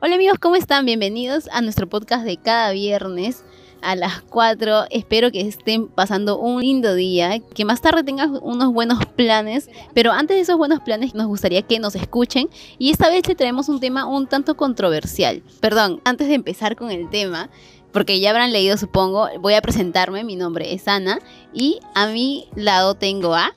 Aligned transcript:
Hola 0.00 0.14
amigos, 0.14 0.38
¿cómo 0.38 0.56
están? 0.56 0.84
Bienvenidos 0.84 1.48
a 1.50 1.62
nuestro 1.62 1.88
podcast 1.88 2.26
de 2.26 2.36
cada 2.36 2.72
viernes 2.72 3.44
a 3.80 3.96
las 3.96 4.20
4. 4.22 4.88
Espero 4.90 5.30
que 5.30 5.40
estén 5.40 5.88
pasando 5.88 6.38
un 6.38 6.60
lindo 6.60 6.94
día, 6.94 7.40
que 7.54 7.64
más 7.64 7.80
tarde 7.80 8.04
tengan 8.04 8.38
unos 8.42 8.70
buenos 8.72 9.06
planes, 9.16 9.70
pero 9.94 10.12
antes 10.12 10.36
de 10.36 10.42
esos 10.42 10.58
buenos 10.58 10.80
planes 10.80 11.14
nos 11.14 11.26
gustaría 11.26 11.62
que 11.62 11.78
nos 11.78 11.94
escuchen 11.94 12.50
y 12.78 12.90
esta 12.90 13.08
vez 13.08 13.26
le 13.28 13.34
traemos 13.34 13.70
un 13.70 13.80
tema 13.80 14.04
un 14.06 14.26
tanto 14.26 14.58
controversial. 14.58 15.42
Perdón, 15.60 16.02
antes 16.04 16.28
de 16.28 16.34
empezar 16.34 16.76
con 16.76 16.90
el 16.90 17.08
tema, 17.08 17.48
porque 17.92 18.20
ya 18.20 18.30
habrán 18.30 18.52
leído 18.52 18.76
supongo, 18.76 19.28
voy 19.40 19.54
a 19.54 19.62
presentarme, 19.62 20.24
mi 20.24 20.36
nombre 20.36 20.72
es 20.74 20.88
Ana 20.88 21.18
y 21.52 21.80
a 21.94 22.06
mi 22.06 22.48
lado 22.54 22.94
tengo 22.94 23.34
a... 23.34 23.54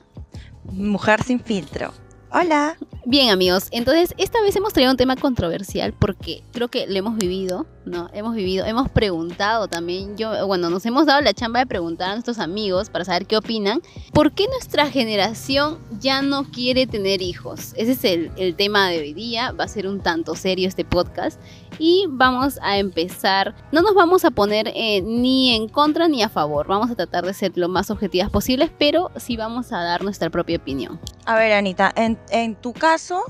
Mujer 0.64 1.22
sin 1.22 1.40
filtro. 1.40 1.92
Hola. 2.34 2.78
Bien 3.04 3.30
amigos, 3.30 3.66
entonces 3.72 4.14
esta 4.16 4.40
vez 4.40 4.56
hemos 4.56 4.72
traído 4.72 4.92
un 4.92 4.96
tema 4.96 5.16
controversial 5.16 5.92
porque 5.92 6.42
creo 6.52 6.68
que 6.68 6.86
lo 6.86 6.96
hemos 6.96 7.18
vivido, 7.18 7.66
¿no? 7.84 8.08
Hemos 8.14 8.34
vivido, 8.34 8.64
hemos 8.64 8.88
preguntado 8.88 9.68
también, 9.68 10.16
yo, 10.16 10.46
bueno, 10.46 10.70
nos 10.70 10.86
hemos 10.86 11.04
dado 11.04 11.20
la 11.20 11.34
chamba 11.34 11.60
de 11.60 11.66
preguntar 11.66 12.10
a 12.10 12.12
nuestros 12.12 12.38
amigos 12.38 12.90
para 12.90 13.04
saber 13.04 13.26
qué 13.26 13.36
opinan. 13.36 13.82
¿Por 14.12 14.32
qué 14.32 14.46
nuestra 14.46 14.88
generación 14.88 15.78
ya 16.00 16.22
no 16.22 16.44
quiere 16.44 16.86
tener 16.86 17.20
hijos? 17.20 17.74
Ese 17.76 17.92
es 17.92 18.04
el, 18.04 18.30
el 18.36 18.54
tema 18.54 18.88
de 18.88 19.00
hoy 19.00 19.12
día, 19.12 19.50
va 19.50 19.64
a 19.64 19.68
ser 19.68 19.88
un 19.88 20.00
tanto 20.00 20.36
serio 20.36 20.68
este 20.68 20.84
podcast 20.84 21.40
y 21.78 22.06
vamos 22.08 22.58
a 22.62 22.78
empezar, 22.78 23.54
no 23.72 23.82
nos 23.82 23.94
vamos 23.94 24.24
a 24.24 24.30
poner 24.30 24.68
eh, 24.74 25.02
ni 25.02 25.54
en 25.54 25.68
contra 25.68 26.08
ni 26.08 26.22
a 26.22 26.28
favor, 26.28 26.66
vamos 26.66 26.90
a 26.90 26.94
tratar 26.94 27.24
de 27.24 27.34
ser 27.34 27.52
lo 27.56 27.68
más 27.68 27.90
objetivas 27.90 28.30
posibles, 28.30 28.70
pero 28.78 29.10
sí 29.16 29.36
vamos 29.36 29.72
a 29.72 29.82
dar 29.82 30.02
nuestra 30.02 30.30
propia 30.30 30.56
opinión. 30.56 31.00
A 31.24 31.36
ver, 31.36 31.52
Anita, 31.52 31.92
en, 31.96 32.18
en 32.30 32.54
tu 32.54 32.72
caso, 32.72 33.22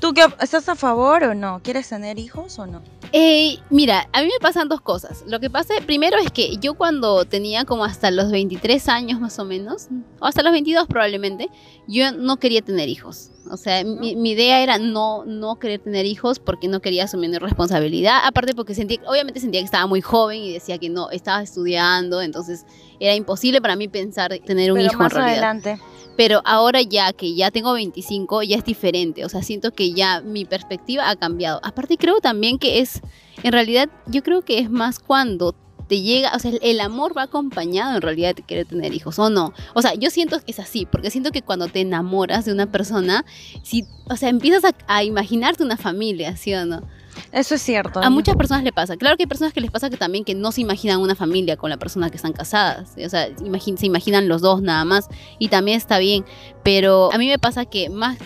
¿tú 0.00 0.14
qué, 0.14 0.26
estás 0.40 0.68
a 0.68 0.76
favor 0.76 1.24
o 1.24 1.34
no? 1.34 1.60
¿Quieres 1.62 1.88
tener 1.88 2.18
hijos 2.18 2.58
o 2.58 2.66
no? 2.66 2.82
Eh, 3.12 3.58
mira, 3.70 4.08
a 4.12 4.22
mí 4.22 4.26
me 4.26 4.40
pasan 4.40 4.68
dos 4.68 4.80
cosas. 4.80 5.24
Lo 5.26 5.40
que 5.40 5.50
pasa 5.50 5.74
primero 5.86 6.18
es 6.18 6.30
que 6.30 6.56
yo 6.58 6.74
cuando 6.74 7.24
tenía 7.24 7.64
como 7.64 7.84
hasta 7.84 8.10
los 8.10 8.30
23 8.30 8.88
años 8.88 9.20
más 9.20 9.38
o 9.38 9.44
menos, 9.44 9.88
o 10.20 10.26
hasta 10.26 10.42
los 10.42 10.52
22 10.52 10.86
probablemente, 10.86 11.48
yo 11.86 12.12
no 12.12 12.36
quería 12.38 12.62
tener 12.62 12.88
hijos. 12.88 13.30
O 13.50 13.56
sea, 13.56 13.84
mi, 13.84 14.16
mi, 14.16 14.30
idea 14.32 14.60
era 14.60 14.78
no, 14.78 15.24
no 15.24 15.56
querer 15.56 15.80
tener 15.80 16.04
hijos 16.04 16.40
porque 16.40 16.66
no 16.66 16.80
quería 16.80 17.04
asumir 17.04 17.30
responsabilidad. 17.40 18.20
Aparte 18.24 18.54
porque 18.54 18.74
sentía, 18.74 18.98
obviamente 19.06 19.40
sentía 19.40 19.60
que 19.60 19.66
estaba 19.66 19.86
muy 19.86 20.00
joven 20.00 20.42
y 20.42 20.52
decía 20.52 20.78
que 20.78 20.88
no, 20.88 21.10
estaba 21.10 21.42
estudiando, 21.42 22.22
entonces 22.22 22.66
era 22.98 23.14
imposible 23.14 23.60
para 23.60 23.76
mí 23.76 23.88
pensar 23.88 24.36
tener 24.44 24.72
un 24.72 24.78
Pero 24.78 24.90
hijo 24.90 24.98
más 24.98 25.12
en 25.12 25.18
realidad. 25.18 25.44
adelante. 25.44 25.78
Pero 26.16 26.40
ahora 26.44 26.82
ya 26.82 27.12
que 27.12 27.34
ya 27.34 27.50
tengo 27.50 27.72
25, 27.72 28.42
ya 28.42 28.56
es 28.56 28.64
diferente. 28.64 29.24
O 29.24 29.28
sea, 29.28 29.42
siento 29.42 29.72
que 29.72 29.92
ya 29.92 30.20
mi 30.20 30.44
perspectiva 30.44 31.10
ha 31.10 31.16
cambiado. 31.16 31.60
Aparte 31.62 31.96
creo 31.96 32.20
también 32.20 32.58
que 32.58 32.80
es, 32.80 33.00
en 33.42 33.52
realidad, 33.52 33.88
yo 34.06 34.22
creo 34.22 34.42
que 34.42 34.58
es 34.58 34.70
más 34.70 34.98
cuando 34.98 35.54
te 35.88 36.02
llega, 36.02 36.32
o 36.34 36.38
sea, 36.38 36.52
el 36.62 36.80
amor 36.80 37.16
va 37.16 37.22
acompañado 37.22 37.94
en 37.94 38.02
realidad 38.02 38.34
de 38.34 38.42
querer 38.42 38.66
tener 38.66 38.92
hijos, 38.92 39.18
¿o 39.18 39.30
no? 39.30 39.52
O 39.74 39.82
sea, 39.82 39.94
yo 39.94 40.10
siento 40.10 40.40
que 40.40 40.50
es 40.50 40.58
así, 40.58 40.86
porque 40.86 41.10
siento 41.10 41.30
que 41.30 41.42
cuando 41.42 41.68
te 41.68 41.80
enamoras 41.80 42.44
de 42.44 42.52
una 42.52 42.66
persona, 42.66 43.24
si, 43.62 43.84
o 44.10 44.16
sea, 44.16 44.28
empiezas 44.28 44.64
a, 44.64 44.74
a 44.88 45.04
imaginarte 45.04 45.62
una 45.62 45.76
familia, 45.76 46.36
¿sí 46.36 46.54
o 46.54 46.66
no? 46.66 46.82
Eso 47.32 47.54
es 47.54 47.62
cierto. 47.62 48.00
A 48.00 48.10
muchas 48.10 48.36
personas 48.36 48.64
le 48.64 48.72
pasa. 48.72 48.96
Claro 48.96 49.16
que 49.16 49.24
hay 49.24 49.26
personas 49.26 49.52
que 49.52 49.60
les 49.60 49.70
pasa 49.70 49.90
que 49.90 49.96
también 49.96 50.24
que 50.24 50.34
no 50.34 50.52
se 50.52 50.60
imaginan 50.60 51.00
una 51.00 51.14
familia 51.14 51.56
con 51.56 51.70
la 51.70 51.76
persona 51.76 52.10
que 52.10 52.16
están 52.16 52.32
casadas. 52.32 52.94
O 53.04 53.08
sea, 53.08 53.28
se 53.36 53.86
imaginan 53.86 54.28
los 54.28 54.42
dos 54.42 54.62
nada 54.62 54.84
más. 54.84 55.08
Y 55.38 55.48
también 55.48 55.76
está 55.76 55.98
bien. 55.98 56.24
Pero 56.62 57.12
a 57.12 57.18
mí 57.18 57.28
me 57.28 57.38
pasa 57.38 57.64
que 57.64 57.90
más... 57.90 58.18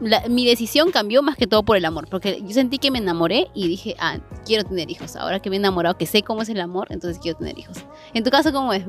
La, 0.00 0.28
mi 0.28 0.44
decisión 0.44 0.90
cambió 0.90 1.22
más 1.22 1.36
que 1.36 1.46
todo 1.46 1.62
por 1.62 1.76
el 1.76 1.84
amor. 1.84 2.08
Porque 2.08 2.42
yo 2.42 2.52
sentí 2.52 2.78
que 2.78 2.90
me 2.90 2.98
enamoré 2.98 3.48
y 3.54 3.68
dije, 3.68 3.96
ah, 3.98 4.18
quiero 4.44 4.64
tener 4.64 4.90
hijos. 4.90 5.16
Ahora 5.16 5.40
que 5.40 5.50
me 5.50 5.56
he 5.56 5.58
enamorado, 5.58 5.96
que 5.96 6.06
sé 6.06 6.22
cómo 6.22 6.42
es 6.42 6.48
el 6.48 6.60
amor, 6.60 6.88
entonces 6.90 7.20
quiero 7.20 7.38
tener 7.38 7.58
hijos. 7.58 7.78
En 8.12 8.24
tu 8.24 8.30
caso, 8.30 8.52
¿cómo 8.52 8.72
es? 8.72 8.84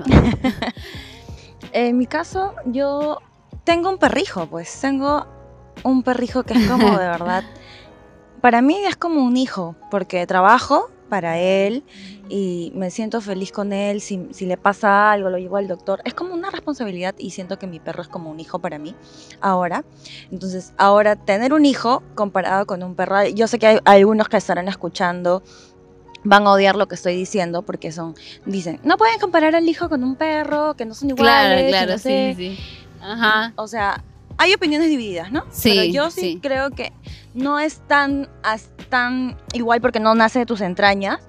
en 1.72 1.98
mi 1.98 2.08
caso, 2.08 2.54
yo 2.66 3.20
tengo 3.64 3.90
un 3.90 3.98
perrijo, 3.98 4.48
pues. 4.48 4.80
Tengo 4.82 5.28
un 5.84 6.04
perrijo 6.04 6.44
que 6.44 6.54
es 6.56 6.68
como 6.68 6.98
de 6.98 6.98
verdad 7.08 7.44
para 8.46 8.62
mí 8.62 8.78
es 8.86 8.96
como 8.96 9.24
un 9.24 9.38
hijo, 9.38 9.76
porque 9.90 10.28
trabajo 10.28 10.92
para 11.10 11.40
él 11.40 11.84
y 12.30 12.72
me 12.76 12.92
siento 12.92 13.20
feliz 13.20 13.52
con 13.52 13.74
él. 13.74 14.02
Si, 14.02 14.28
si, 14.34 14.46
le 14.46 14.56
pasa 14.56 15.12
algo, 15.12 15.32
lo 15.32 15.40
llevo 15.40 15.58
al 15.58 15.68
doctor. 15.68 16.00
Es 16.06 16.14
como 16.14 16.36
una 16.36 16.52
responsabilidad 16.52 17.16
y 17.18 17.32
siento 17.32 17.58
que 17.58 17.66
mi 17.66 17.80
perro 17.80 18.04
es 18.04 18.08
como 18.08 18.30
un 18.30 18.40
hijo 18.40 18.60
para 18.60 18.78
mí 18.78 18.94
ahora. 19.42 19.84
Entonces, 20.30 20.74
ahora 20.78 21.16
tener 21.16 21.54
un 21.56 21.66
hijo 21.66 22.04
comparado 22.14 22.68
con 22.68 22.84
un 22.84 22.94
perro, 22.94 23.28
yo 23.30 23.48
sé 23.48 23.58
que 23.58 23.66
hay 23.66 23.80
algunos 23.84 24.30
que 24.30 24.38
estarán 24.38 24.68
escuchando. 24.68 25.42
Van 26.24 26.46
a 26.46 26.52
odiar 26.52 26.76
lo 26.76 26.88
que 26.88 26.94
estoy 26.94 27.16
diciendo 27.16 27.64
porque 27.64 27.92
son, 27.92 28.14
dicen, 28.46 28.80
no 28.84 28.98
pueden 28.98 29.20
comparar 29.20 29.56
al 29.56 29.68
hijo 29.68 29.90
con 29.90 30.04
un 30.04 30.18
perro, 30.18 30.76
que 30.76 30.86
no 30.86 30.94
son 30.94 31.10
iguales. 31.10 31.70
Claro, 31.70 31.70
claro, 31.70 31.92
no 31.94 31.98
sé. 31.98 32.36
sí, 32.38 32.56
sí. 32.56 32.64
Ajá. 33.02 33.54
O 33.56 33.68
sea, 33.68 34.04
hay 34.38 34.54
opiniones 34.54 34.90
divididas, 34.90 35.32
¿no? 35.32 35.46
Sí. 35.50 35.70
Pero 35.70 35.84
yo 35.92 36.12
sí, 36.12 36.22
sí. 36.22 36.40
creo 36.42 36.70
que 36.72 36.92
no 37.36 37.60
es 37.60 37.82
tan, 37.88 38.28
tan 38.90 39.38
igual 39.54 39.82
porque 39.82 40.00
no 40.00 40.16
nace 40.16 40.40
de 40.40 40.46
tus 40.46 40.62
entrañas, 40.62 41.20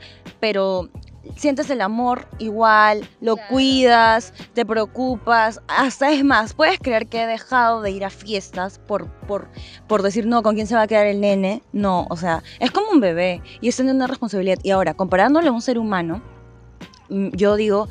pero 0.41 0.89
sientes 1.37 1.69
el 1.71 1.81
amor 1.81 2.29
igual, 2.39 3.07
lo 3.21 3.35
Claro. 3.35 3.51
cuidas, 3.51 4.33
te 4.55 4.65
preocupas, 4.65 5.61
hasta 5.67 6.11
es 6.13 6.25
más, 6.25 6.55
puedes 6.55 6.79
creer 6.79 7.09
que 7.09 7.25
he 7.25 7.27
dejado 7.27 7.83
de 7.83 7.91
ir 7.91 8.05
a 8.05 8.11
fiestas 8.11 8.79
por, 8.79 9.11
por, 9.27 9.49
por 9.89 10.03
decir, 10.03 10.27
no, 10.27 10.43
¿con 10.45 10.55
quién 10.55 10.69
se 10.69 10.77
va 10.77 10.83
a 10.83 10.87
quedar 10.87 11.07
el 11.07 11.21
nene? 11.21 11.63
No, 11.73 12.07
o 12.09 12.17
sea, 12.17 12.43
es 12.61 12.71
como 12.71 12.91
un 12.93 13.01
bebé 13.01 13.43
y 13.61 13.69
es 13.69 13.77
tener 13.77 13.95
una 13.95 14.07
responsabilidad. 14.07 14.59
Y 14.63 14.71
ahora, 14.71 14.95
comparándolo 14.95 15.49
a 15.51 15.53
un 15.53 15.63
ser 15.63 15.79
humano, 15.79 16.23
mm, 17.09 17.31
yo 17.33 17.57
digo, 17.57 17.89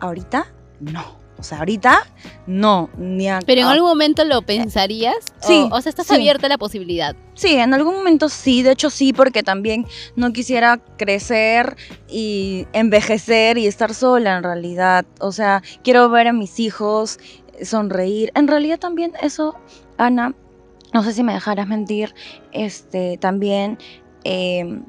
ahorita 0.00 0.46
no. 0.80 1.25
O 1.38 1.42
sea, 1.42 1.58
ahorita 1.58 1.98
no, 2.46 2.88
ni 2.96 3.28
a, 3.28 3.40
Pero 3.44 3.60
en 3.60 3.66
algún 3.66 3.88
momento 3.88 4.24
lo 4.24 4.42
pensarías. 4.42 5.16
Sí, 5.40 5.68
O, 5.70 5.76
o 5.76 5.80
sea, 5.82 5.90
estás 5.90 6.06
sí. 6.06 6.14
abierta 6.14 6.46
a 6.46 6.48
la 6.48 6.58
posibilidad. 6.58 7.14
Sí, 7.34 7.56
en 7.56 7.74
algún 7.74 7.94
momento 7.94 8.28
sí, 8.28 8.62
de 8.62 8.72
hecho 8.72 8.88
sí, 8.88 9.12
porque 9.12 9.42
también 9.42 9.86
no 10.16 10.32
quisiera 10.32 10.78
crecer 10.96 11.76
y 12.08 12.66
envejecer 12.72 13.58
y 13.58 13.66
estar 13.66 13.92
sola 13.92 14.38
en 14.38 14.42
realidad. 14.42 15.04
O 15.20 15.32
sea, 15.32 15.62
quiero 15.84 16.08
ver 16.08 16.28
a 16.28 16.32
mis 16.32 16.58
hijos 16.58 17.18
sonreír. 17.62 18.32
En 18.34 18.48
realidad 18.48 18.78
también 18.78 19.12
eso, 19.20 19.54
Ana, 19.98 20.34
no 20.94 21.02
sé 21.02 21.12
si 21.12 21.22
me 21.22 21.34
dejarás 21.34 21.68
mentir, 21.68 22.14
este, 22.52 23.18
también, 23.18 23.76
eh, 24.24 24.80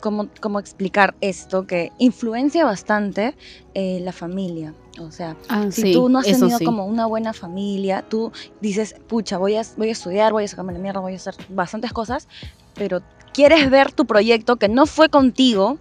¿cómo, 0.00 0.28
cómo 0.40 0.58
explicar 0.58 1.14
esto? 1.20 1.66
Que 1.66 1.92
influencia 1.98 2.64
bastante 2.64 3.36
eh, 3.74 4.00
la 4.02 4.12
familia. 4.12 4.74
O 5.00 5.10
sea, 5.10 5.36
Ah, 5.48 5.66
si 5.70 5.92
tú 5.92 6.08
no 6.08 6.18
has 6.18 6.26
tenido 6.26 6.58
como 6.64 6.84
una 6.86 7.06
buena 7.06 7.32
familia, 7.32 8.04
tú 8.08 8.30
dices, 8.60 8.94
pucha, 9.08 9.38
voy 9.38 9.56
a, 9.56 9.62
voy 9.76 9.88
a 9.88 9.92
estudiar, 9.92 10.32
voy 10.32 10.44
a 10.44 10.48
sacarme 10.48 10.72
la 10.74 10.78
mierda, 10.78 11.00
voy 11.00 11.14
a 11.14 11.16
hacer 11.16 11.34
bastantes 11.48 11.92
cosas, 11.92 12.28
pero 12.74 13.00
quieres 13.32 13.70
ver 13.70 13.92
tu 13.92 14.04
proyecto 14.04 14.56
que 14.56 14.68
no 14.68 14.84
fue 14.86 15.08
contigo, 15.08 15.78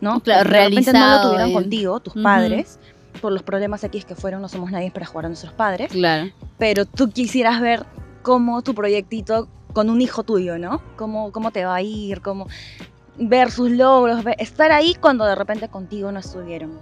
¿no? 0.00 0.20
Claro, 0.20 0.48
de 0.50 0.68
repente 0.68 0.92
no 0.94 1.10
lo 1.16 1.22
tuvieron 1.22 1.50
eh. 1.50 1.52
contigo, 1.52 2.00
tus 2.00 2.14
padres, 2.22 2.78
por 3.20 3.32
los 3.32 3.42
problemas 3.42 3.84
X 3.84 4.06
que 4.06 4.14
fueron, 4.14 4.40
no 4.40 4.48
somos 4.48 4.70
nadie 4.70 4.90
para 4.90 5.04
jugar 5.04 5.26
a 5.26 5.28
nuestros 5.28 5.52
padres, 5.52 5.92
Claro. 5.92 6.30
pero 6.56 6.86
tú 6.86 7.10
quisieras 7.10 7.60
ver 7.60 7.84
cómo 8.22 8.62
tu 8.62 8.74
proyectito 8.74 9.48
con 9.74 9.90
un 9.90 10.00
hijo 10.00 10.22
tuyo, 10.22 10.58
¿no? 10.58 10.80
Cómo, 10.96 11.30
cómo 11.30 11.50
te 11.50 11.64
va 11.66 11.74
a 11.74 11.82
ir, 11.82 12.22
cómo 12.22 12.46
ver 13.18 13.50
sus 13.50 13.70
logros, 13.70 14.24
ver- 14.24 14.36
estar 14.38 14.72
ahí 14.72 14.94
cuando 14.94 15.26
de 15.26 15.34
repente 15.34 15.68
contigo 15.68 16.10
no 16.10 16.20
estuvieron. 16.20 16.72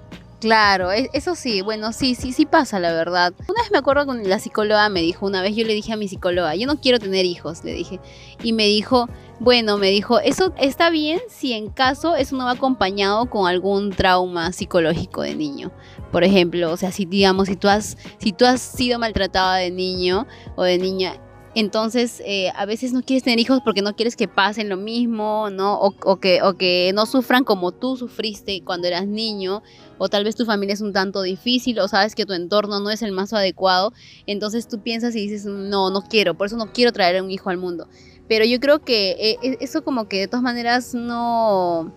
Claro, 0.41 0.93
e- 0.93 1.11
eso 1.15 1.35
sí, 1.35 1.63
bueno, 1.63 1.93
sí, 1.93 2.15
sí, 2.15 2.33
sí 2.33 2.47
pasa, 2.47 2.79
la 2.79 2.93
verdad. 2.93 3.33
Una 3.49 3.61
vez 3.63 3.73
me 3.73 3.79
acuerdo 3.79 4.07
con 4.07 4.23
la 4.29 4.39
psicóloga 4.39 4.89
me 4.89 5.01
dijo, 5.01 5.27
una 5.27 5.43
vez 5.43 5.57
yo 5.57 5.65
le 5.67 5.75
dije 5.75 5.93
a 5.93 5.97
mi 5.97 6.07
psicóloga, 6.07 6.55
yo 6.55 6.69
no 6.69 6.81
quiero 6.81 7.01
tener 7.01 7.25
hijos, 7.25 7.65
le 7.65 7.73
dije. 7.73 7.99
Y 8.45 8.53
me 8.53 8.67
dijo, 8.67 9.09
bueno, 9.41 9.79
me 9.79 9.89
dijo, 9.91 10.21
eso 10.21 10.53
está 10.57 10.91
bien 10.91 11.21
si 11.29 11.55
en 11.55 11.71
caso 11.71 12.15
eso 12.15 12.37
no 12.37 12.45
va 12.45 12.53
acompañado 12.53 13.29
con 13.29 13.49
algún 13.49 13.91
trauma 13.91 14.53
psicológico 14.53 15.23
de 15.23 15.35
niño. 15.35 15.73
Por 16.13 16.23
ejemplo, 16.23 16.71
o 16.71 16.77
sea, 16.77 16.93
si 16.93 17.05
digamos, 17.05 17.49
si 17.49 17.57
tú 17.57 17.69
has, 17.69 17.99
si 18.19 18.33
tú 18.33 18.47
has 18.47 18.61
sido 18.61 19.01
maltratada 19.01 19.57
de 19.57 19.73
niño 19.73 20.29
o 20.55 20.63
de 20.63 20.79
niña, 20.79 21.15
entonces 21.55 22.23
eh, 22.25 22.51
a 22.55 22.67
veces 22.67 22.93
no 22.93 23.03
quieres 23.03 23.25
tener 23.25 23.39
hijos 23.39 23.61
porque 23.65 23.83
no 23.83 23.97
quieres 23.97 24.17
que 24.17 24.29
pasen 24.29 24.69
lo 24.69 24.77
mismo, 24.77 25.49
¿no? 25.51 25.79
O, 25.81 26.17
que, 26.17 26.93
no 26.95 27.07
sufran 27.07 27.45
como 27.45 27.73
tú 27.73 27.97
sufriste 27.97 28.63
cuando 28.65 28.87
eras 28.87 29.07
niño 29.07 29.63
o 29.99 30.09
tal 30.09 30.25
vez 30.25 30.37
tu 30.37 30.45
familia 30.45 30.75
es 30.75 30.81
un 30.81 30.93
tanto 30.93 31.23
difícil 31.23 31.79
o 31.81 31.89
sabes 31.89 32.15
que 32.15 32.27
tu 32.27 32.33
entorno 32.33 32.81
no 32.81 32.91
es 32.91 33.03
el 33.03 33.13
más 33.13 33.33
adecuado, 33.33 33.93
entonces 34.27 34.69
tú 34.69 34.81
piensas 34.81 35.15
y 35.17 35.21
dices, 35.21 35.47
no, 35.47 35.91
no 35.91 36.03
quiero, 36.03 36.35
por 36.35 36.47
eso 36.47 36.57
no 36.57 36.73
quiero 36.73 36.93
traer 36.93 37.23
un 37.23 37.31
hijo 37.31 37.51
al 37.51 37.57
mundo. 37.57 37.89
Pero 38.29 38.45
yo 38.45 38.61
creo 38.61 38.81
que 38.81 39.39
eh, 39.43 39.57
eso 39.61 39.83
como 39.83 40.07
que 40.07 40.21
de 40.21 40.29
todas 40.29 40.43
maneras 40.43 40.95
no... 40.95 41.93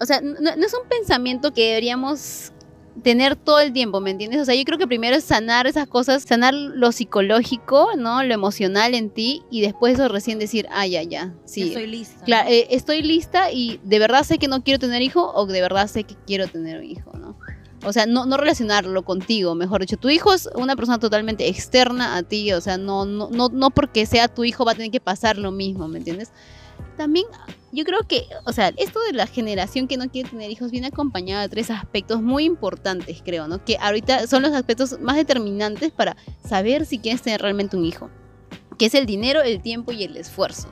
O 0.00 0.04
sea, 0.04 0.20
no 0.20 0.50
es 0.50 0.74
un 0.74 0.88
pensamiento 0.88 1.52
que 1.52 1.68
deberíamos 1.68 2.52
tener 3.02 3.36
todo 3.36 3.60
el 3.60 3.72
tiempo, 3.72 4.00
¿me 4.00 4.10
entiendes? 4.10 4.40
O 4.40 4.44
sea, 4.44 4.54
yo 4.54 4.64
creo 4.64 4.78
que 4.78 4.86
primero 4.86 5.16
es 5.16 5.24
sanar 5.24 5.66
esas 5.66 5.86
cosas, 5.86 6.22
sanar 6.22 6.54
lo 6.54 6.92
psicológico, 6.92 7.90
¿no? 7.96 8.22
Lo 8.22 8.34
emocional 8.34 8.94
en 8.94 9.10
ti 9.10 9.42
y 9.50 9.60
después 9.60 9.94
eso 9.94 10.08
recién 10.08 10.38
decir, 10.38 10.66
ah, 10.70 10.86
ya, 10.86 11.02
ya, 11.02 11.34
sí. 11.44 11.68
Estoy 11.68 11.86
lista. 11.86 12.24
Claro, 12.24 12.48
eh, 12.48 12.66
estoy 12.70 13.02
lista 13.02 13.50
y 13.52 13.80
de 13.84 13.98
verdad 13.98 14.24
sé 14.24 14.38
que 14.38 14.48
no 14.48 14.62
quiero 14.62 14.78
tener 14.78 15.02
hijo 15.02 15.32
o 15.34 15.46
de 15.46 15.60
verdad 15.60 15.88
sé 15.88 16.04
que 16.04 16.16
quiero 16.26 16.46
tener 16.46 16.78
un 16.78 16.84
hijo, 16.84 17.12
¿no? 17.18 17.38
O 17.84 17.92
sea, 17.92 18.06
no, 18.06 18.26
no 18.26 18.36
relacionarlo 18.36 19.04
contigo, 19.04 19.54
mejor 19.54 19.80
dicho. 19.80 19.96
Tu 19.96 20.08
hijo 20.10 20.34
es 20.34 20.48
una 20.54 20.74
persona 20.74 20.98
totalmente 20.98 21.48
externa 21.48 22.16
a 22.16 22.22
ti, 22.22 22.52
o 22.52 22.60
sea, 22.60 22.76
no, 22.76 23.04
no, 23.04 23.30
no, 23.30 23.48
no 23.48 23.70
porque 23.70 24.04
sea 24.06 24.28
tu 24.28 24.44
hijo 24.44 24.64
va 24.64 24.72
a 24.72 24.74
tener 24.74 24.90
que 24.90 25.00
pasar 25.00 25.38
lo 25.38 25.52
mismo, 25.52 25.86
¿me 25.86 25.98
entiendes? 25.98 26.32
También 26.98 27.26
yo 27.70 27.84
creo 27.84 28.00
que, 28.08 28.26
o 28.44 28.52
sea, 28.52 28.72
esto 28.76 28.98
de 29.00 29.12
la 29.12 29.28
generación 29.28 29.86
que 29.86 29.96
no 29.96 30.10
quiere 30.10 30.28
tener 30.28 30.50
hijos 30.50 30.72
viene 30.72 30.88
acompañado 30.88 31.42
de 31.42 31.48
tres 31.48 31.70
aspectos 31.70 32.20
muy 32.20 32.44
importantes, 32.44 33.22
creo, 33.24 33.46
¿no? 33.46 33.64
Que 33.64 33.78
ahorita 33.80 34.26
son 34.26 34.42
los 34.42 34.52
aspectos 34.52 34.98
más 35.00 35.14
determinantes 35.14 35.92
para 35.92 36.16
saber 36.44 36.86
si 36.86 36.98
quieres 36.98 37.22
tener 37.22 37.40
realmente 37.40 37.76
un 37.76 37.84
hijo, 37.84 38.10
que 38.78 38.86
es 38.86 38.94
el 38.94 39.06
dinero, 39.06 39.42
el 39.42 39.62
tiempo 39.62 39.92
y 39.92 40.02
el 40.02 40.16
esfuerzo. 40.16 40.68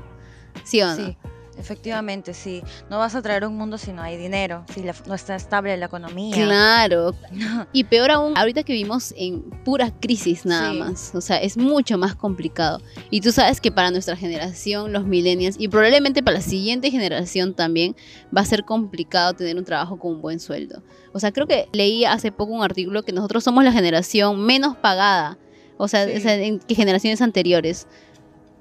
¿Sí 0.65 0.83
o 0.83 0.89
no? 0.89 0.97
Sí. 0.97 1.17
Efectivamente, 1.59 2.35
sí. 2.35 2.63
No 2.91 2.99
vas 2.99 3.15
a 3.15 3.23
traer 3.23 3.45
un 3.47 3.57
mundo 3.57 3.79
si 3.79 3.93
no 3.93 4.03
hay 4.03 4.17
dinero, 4.17 4.65
si 4.73 4.83
la- 4.83 4.95
no 5.07 5.15
está 5.15 5.35
estable 5.37 5.77
la 5.77 5.87
economía. 5.87 6.35
Claro. 6.35 7.15
Y 7.73 7.85
peor 7.85 8.11
aún, 8.11 8.37
ahorita 8.37 8.63
que 8.63 8.73
vivimos 8.73 9.15
en 9.17 9.43
pura 9.65 9.91
crisis 9.91 10.45
nada 10.47 10.73
Sí. 10.73 10.79
más. 10.79 11.15
O 11.15 11.21
sea, 11.21 11.39
es 11.39 11.57
mucho 11.57 11.99
más 11.99 12.15
complicado. 12.15 12.81
Y 13.11 13.21
tú 13.21 13.33
sabes 13.33 13.61
que 13.61 13.73
para 13.73 13.91
nuestra 13.91 14.17
generación, 14.17 14.93
los 14.93 15.05
millennials, 15.07 15.57
y 15.59 15.69
probablemente 15.69 16.23
para 16.23 16.37
la 16.39 16.43
siguiente 16.43 16.91
generación 16.91 17.55
también, 17.55 17.97
va 18.37 18.43
a 18.43 18.47
ser 18.47 18.65
complicado 18.65 19.33
tener 19.35 19.57
un 19.57 19.65
trabajo 19.65 19.99
con 19.99 20.15
un 20.17 20.23
buen 20.23 20.41
sueldo. 20.41 20.83
O 21.13 21.19
sea, 21.21 21.33
creo 21.33 21.47
que 21.47 21.69
leí 21.73 22.05
hace 22.05 22.33
poco 22.33 22.53
un 22.53 22.63
artículo 22.63 23.03
que 23.03 23.13
nosotros 23.13 23.43
somos 23.45 23.65
la 23.65 23.73
generación 23.73 24.41
menos 24.45 24.77
pagada. 24.77 25.39
O 25.79 25.89
sea, 25.89 26.07
Sí. 26.07 26.23
en 26.27 26.61
generaciones 26.69 27.21
anteriores. 27.23 27.87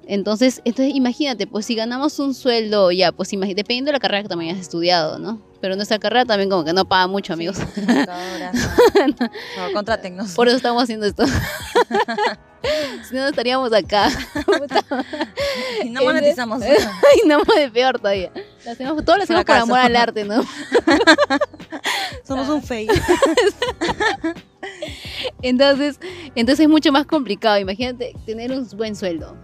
Entonces, 0.07 0.61
entonces 0.65 0.93
imagínate, 0.95 1.47
pues 1.47 1.65
si 1.65 1.73
ganamos 1.75 2.19
un 2.19 2.33
sueldo, 2.33 2.91
ya, 2.91 3.11
pues 3.11 3.33
imagi- 3.33 3.55
dependiendo 3.55 3.89
de 3.89 3.93
la 3.93 3.99
carrera 3.99 4.23
que 4.23 4.29
también 4.29 4.51
hayas 4.51 4.61
estudiado, 4.61 5.17
¿no? 5.19 5.41
Pero 5.61 5.75
nuestra 5.75 5.97
carrera 5.97 6.25
también 6.25 6.49
como 6.49 6.63
que 6.63 6.73
no 6.73 6.85
paga 6.85 7.07
mucho, 7.07 7.33
amigos. 7.33 7.57
Sí, 7.57 7.81
no. 7.81 7.85
Por 7.95 9.29
favor, 9.55 9.73
contrátennos. 9.73 10.31
Por 10.33 10.47
eso 10.47 10.57
estamos 10.57 10.83
haciendo 10.83 11.07
esto. 11.07 11.25
si 13.09 13.15
no, 13.15 13.21
no 13.21 13.27
estaríamos 13.29 13.73
acá. 13.73 14.09
Y 15.83 15.89
no 15.89 16.03
monetizamos. 16.03 16.61
Ay, 16.63 16.77
no, 17.25 17.39
de 17.43 17.71
peor 17.71 17.97
todavía. 17.99 18.31
Lo 18.63 18.71
hacemos, 18.71 19.03
todo 19.05 19.17
lo 19.17 19.23
hacemos 19.23 19.43
por 19.43 19.55
Fracaso. 19.55 19.63
amor 19.63 19.79
al 19.79 19.95
arte, 19.95 20.23
¿no? 20.23 20.43
Somos 22.27 22.47
un 22.49 22.61
fake. 22.61 22.91
Entonces, 25.41 25.99
entonces 26.35 26.63
es 26.63 26.69
mucho 26.69 26.91
más 26.91 27.05
complicado. 27.05 27.57
Imagínate 27.59 28.13
tener 28.25 28.51
un 28.51 28.67
buen 28.77 28.95
sueldo. 28.95 29.35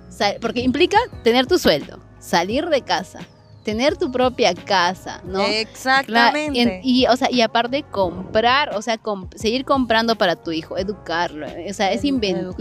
Porque 0.41 0.61
implica 0.61 0.97
tener 1.23 1.47
tu 1.47 1.57
sueldo, 1.57 1.99
salir 2.19 2.67
de 2.67 2.81
casa, 2.81 3.19
tener 3.63 3.97
tu 3.97 4.11
propia 4.11 4.53
casa, 4.53 5.21
¿no? 5.25 5.41
Exactamente. 5.41 6.61
en- 6.61 6.81
y, 6.83 7.05
o 7.07 7.15
sea, 7.15 7.29
y 7.31 7.41
aparte 7.41 7.83
comprar, 7.83 8.75
o 8.75 8.81
sea, 8.81 8.99
seguir 9.35 9.65
comprando 9.65 10.15
para 10.15 10.35
tu 10.35 10.51
hijo, 10.51 10.77
educarlo. 10.77 11.47
O 11.47 11.73
sea, 11.73 11.91
es 11.91 12.03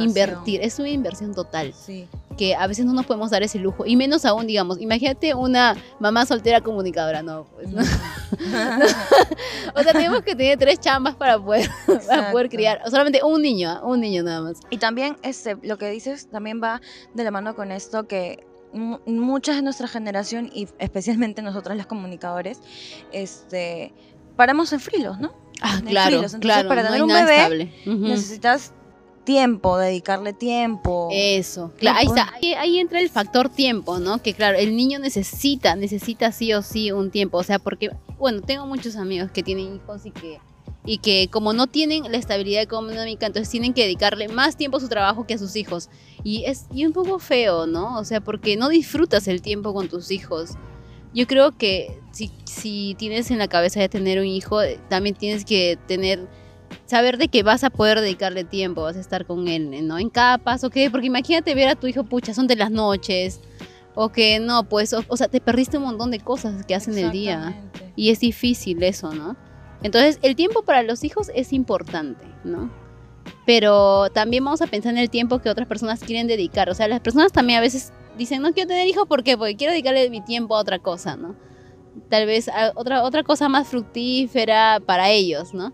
invertir, 0.02 0.60
es 0.62 0.78
una 0.78 0.88
inversión 0.90 1.34
total. 1.34 1.72
Sí. 1.74 2.06
Que 2.38 2.55
a 2.55 2.67
veces 2.67 2.87
no 2.87 2.93
nos 2.93 3.06
podemos 3.06 3.31
dar 3.31 3.43
ese 3.43 3.59
lujo. 3.59 3.85
Y 3.85 3.97
menos 3.97 4.25
aún, 4.25 4.47
digamos, 4.47 4.81
imagínate 4.81 5.35
una 5.35 5.77
mamá 5.99 6.25
soltera 6.27 6.61
comunicadora, 6.61 7.23
no, 7.23 7.44
pues, 7.55 7.69
¿no? 7.71 7.82
O 9.75 9.82
sea, 9.82 9.93
tenemos 9.93 10.23
que 10.23 10.35
tener 10.35 10.59
tres 10.59 10.79
chambas 10.81 11.15
para 11.15 11.38
poder, 11.38 11.69
para 12.09 12.31
poder 12.32 12.49
criar. 12.49 12.82
Solamente 12.91 13.23
un 13.25 13.43
niño, 13.43 13.71
¿ah? 13.71 13.81
un 13.85 14.00
niño 14.00 14.23
nada 14.23 14.43
más. 14.43 14.59
Y 14.71 14.79
también 14.79 15.17
este, 15.23 15.56
lo 15.62 15.79
que 15.79 15.91
dices 15.91 16.29
también 16.31 16.61
va 16.62 16.81
de 17.15 17.25
la 17.25 17.31
mano 17.31 17.55
con 17.55 17.73
esto 17.73 18.06
que 18.06 18.44
mu- 18.73 18.99
muchas 19.06 19.56
de 19.56 19.62
nuestra 19.62 19.88
generación 19.88 20.50
y 20.53 20.69
especialmente 20.79 21.43
nosotras 21.43 21.77
las 21.77 21.87
comunicadores, 21.87 22.61
este, 23.12 23.93
paramos 24.37 24.73
en 24.73 24.81
frilos, 24.81 25.19
¿no? 25.21 25.32
Ah, 25.62 25.77
En 25.79 25.87
claro. 25.87 26.17
Entonces, 26.17 26.41
claro. 26.41 26.69
para 26.69 26.82
no 26.82 26.88
tener 26.91 27.03
hay 27.03 27.03
un 27.03 27.27
bebé. 27.27 27.73
Ujú. 27.87 27.99
Necesitas 28.09 28.73
tiempo, 29.31 29.79
dedicarle 29.79 30.32
tiempo. 30.32 31.09
Eso, 31.12 31.73
claro, 31.79 32.00
ahí, 32.00 32.06
está. 32.06 32.32
Ahí, 32.35 32.55
ahí 32.55 32.79
entra 32.81 33.00
el 33.00 33.09
factor 33.09 33.49
tiempo, 33.49 34.00
¿no? 34.00 34.21
Que 34.21 34.35
claro, 34.35 34.59
el 34.59 34.75
niño 34.75 34.99
necesita, 34.99 35.77
necesita 35.77 36.32
sí 36.32 36.53
o 36.53 36.62
sí 36.62 36.91
un 36.91 37.12
tiempo, 37.12 37.38
o 37.38 37.44
sea, 37.44 37.61
porque, 37.61 37.91
bueno, 38.19 38.43
tengo 38.43 38.67
muchos 38.67 38.97
amigos 38.97 39.31
que 39.31 39.44
tienen 39.44 39.77
hijos 39.77 40.05
y 40.05 40.11
que, 40.11 40.41
y 40.85 40.99
que 40.99 41.29
como 41.31 41.53
no 41.53 41.69
tienen 41.69 42.11
la 42.11 42.19
estabilidad 42.19 42.61
económica, 42.61 43.27
entonces 43.27 43.49
tienen 43.49 43.73
que 43.73 43.82
dedicarle 43.82 44.27
más 44.27 44.56
tiempo 44.56 44.79
a 44.79 44.81
su 44.81 44.88
trabajo 44.88 45.25
que 45.29 45.35
a 45.35 45.38
sus 45.38 45.55
hijos. 45.55 45.91
Y 46.25 46.43
es 46.47 46.67
y 46.75 46.85
un 46.85 46.93
poco 46.93 47.21
feo, 47.21 47.69
¿no? 47.69 48.00
O 48.00 48.05
sea, 48.05 48.21
porque 48.21 48.56
no 48.56 48.69
disfrutas 48.69 49.29
el 49.29 49.43
tiempo 49.43 49.73
con 49.73 49.88
tus 49.88 50.11
hijos. 50.11 50.55
Yo 51.15 51.29
creo 51.29 51.56
que 51.56 52.00
si, 52.11 52.32
si 52.44 52.97
tienes 52.99 53.31
en 53.31 53.38
la 53.38 53.47
cabeza 53.47 53.79
de 53.79 53.88
tener 53.88 54.19
un 54.19 54.27
hijo, 54.27 54.61
eh, 54.61 54.81
también 54.88 55.15
tienes 55.15 55.44
que 55.44 55.79
tener 55.87 56.27
saber 56.90 57.19
de 57.19 57.28
que 57.28 57.44
vas 57.44 57.62
a 57.62 57.70
poder 57.70 58.00
dedicarle 58.00 58.42
tiempo, 58.42 58.82
vas 58.82 58.96
a 58.96 59.00
estar 59.00 59.25
con 59.25 59.46
él, 59.46 59.87
¿no? 59.87 59.96
En 59.96 60.10
cada 60.10 60.38
paso, 60.38 60.70
¿qué? 60.70 60.90
Porque 60.90 61.06
imagínate 61.06 61.54
ver 61.54 61.69
a 61.69 61.76
tu 61.76 61.87
hijo, 61.87 62.02
pucha, 62.02 62.34
son 62.34 62.48
de 62.48 62.56
las 62.56 62.72
noches, 62.72 63.40
o 63.94 64.08
que 64.08 64.40
no, 64.40 64.64
pues, 64.64 64.92
o, 64.92 65.04
o 65.06 65.16
sea, 65.16 65.28
te 65.28 65.40
perdiste 65.40 65.78
un 65.78 65.84
montón 65.84 66.10
de 66.10 66.19
cosas 66.19 66.66
que 66.66 66.75
hacen 66.75 66.98
el 66.98 67.12
día, 67.12 67.54
y 67.94 68.10
es 68.10 68.19
difícil 68.19 68.82
eso, 68.82 69.14
¿no? 69.14 69.37
Entonces, 69.84 70.19
el 70.22 70.34
tiempo 70.34 70.62
para 70.62 70.82
los 70.82 71.04
hijos 71.04 71.31
es 71.32 71.52
importante, 71.52 72.26
¿no? 72.42 72.72
Pero 73.46 74.10
también 74.10 74.44
vamos 74.44 74.60
a 74.60 74.66
pensar 74.66 74.93
en 74.93 74.98
el 74.98 75.10
tiempo 75.10 75.38
que 75.38 75.48
otras 75.48 75.69
personas 75.69 76.00
quieren 76.00 76.26
dedicar, 76.26 76.69
o 76.70 76.75
sea, 76.75 76.88
las 76.88 77.00
personas 77.00 77.31
también 77.31 77.60
a 77.60 77.62
veces 77.62 77.93
dicen, 78.19 78.43
no 78.43 78.52
quiero 78.52 78.66
tener 78.66 78.88
hijos, 78.88 79.06
¿por 79.06 79.22
qué? 79.22 79.38
Porque 79.38 79.54
quiero 79.54 79.70
dedicarle 79.70 80.10
mi 80.10 80.22
tiempo 80.22 80.56
a 80.56 80.58
otra 80.58 80.81
cosa, 80.81 81.16
¿no? 81.16 81.36
Tal 82.08 82.26
vez 82.26 82.48
a 82.48 82.72
otra, 82.75 83.04
otra 83.04 83.22
cosa 83.22 83.48
más 83.48 83.69
fructífera 83.69 84.81
para 84.84 85.10
ellos, 85.10 85.54
¿no? 85.54 85.72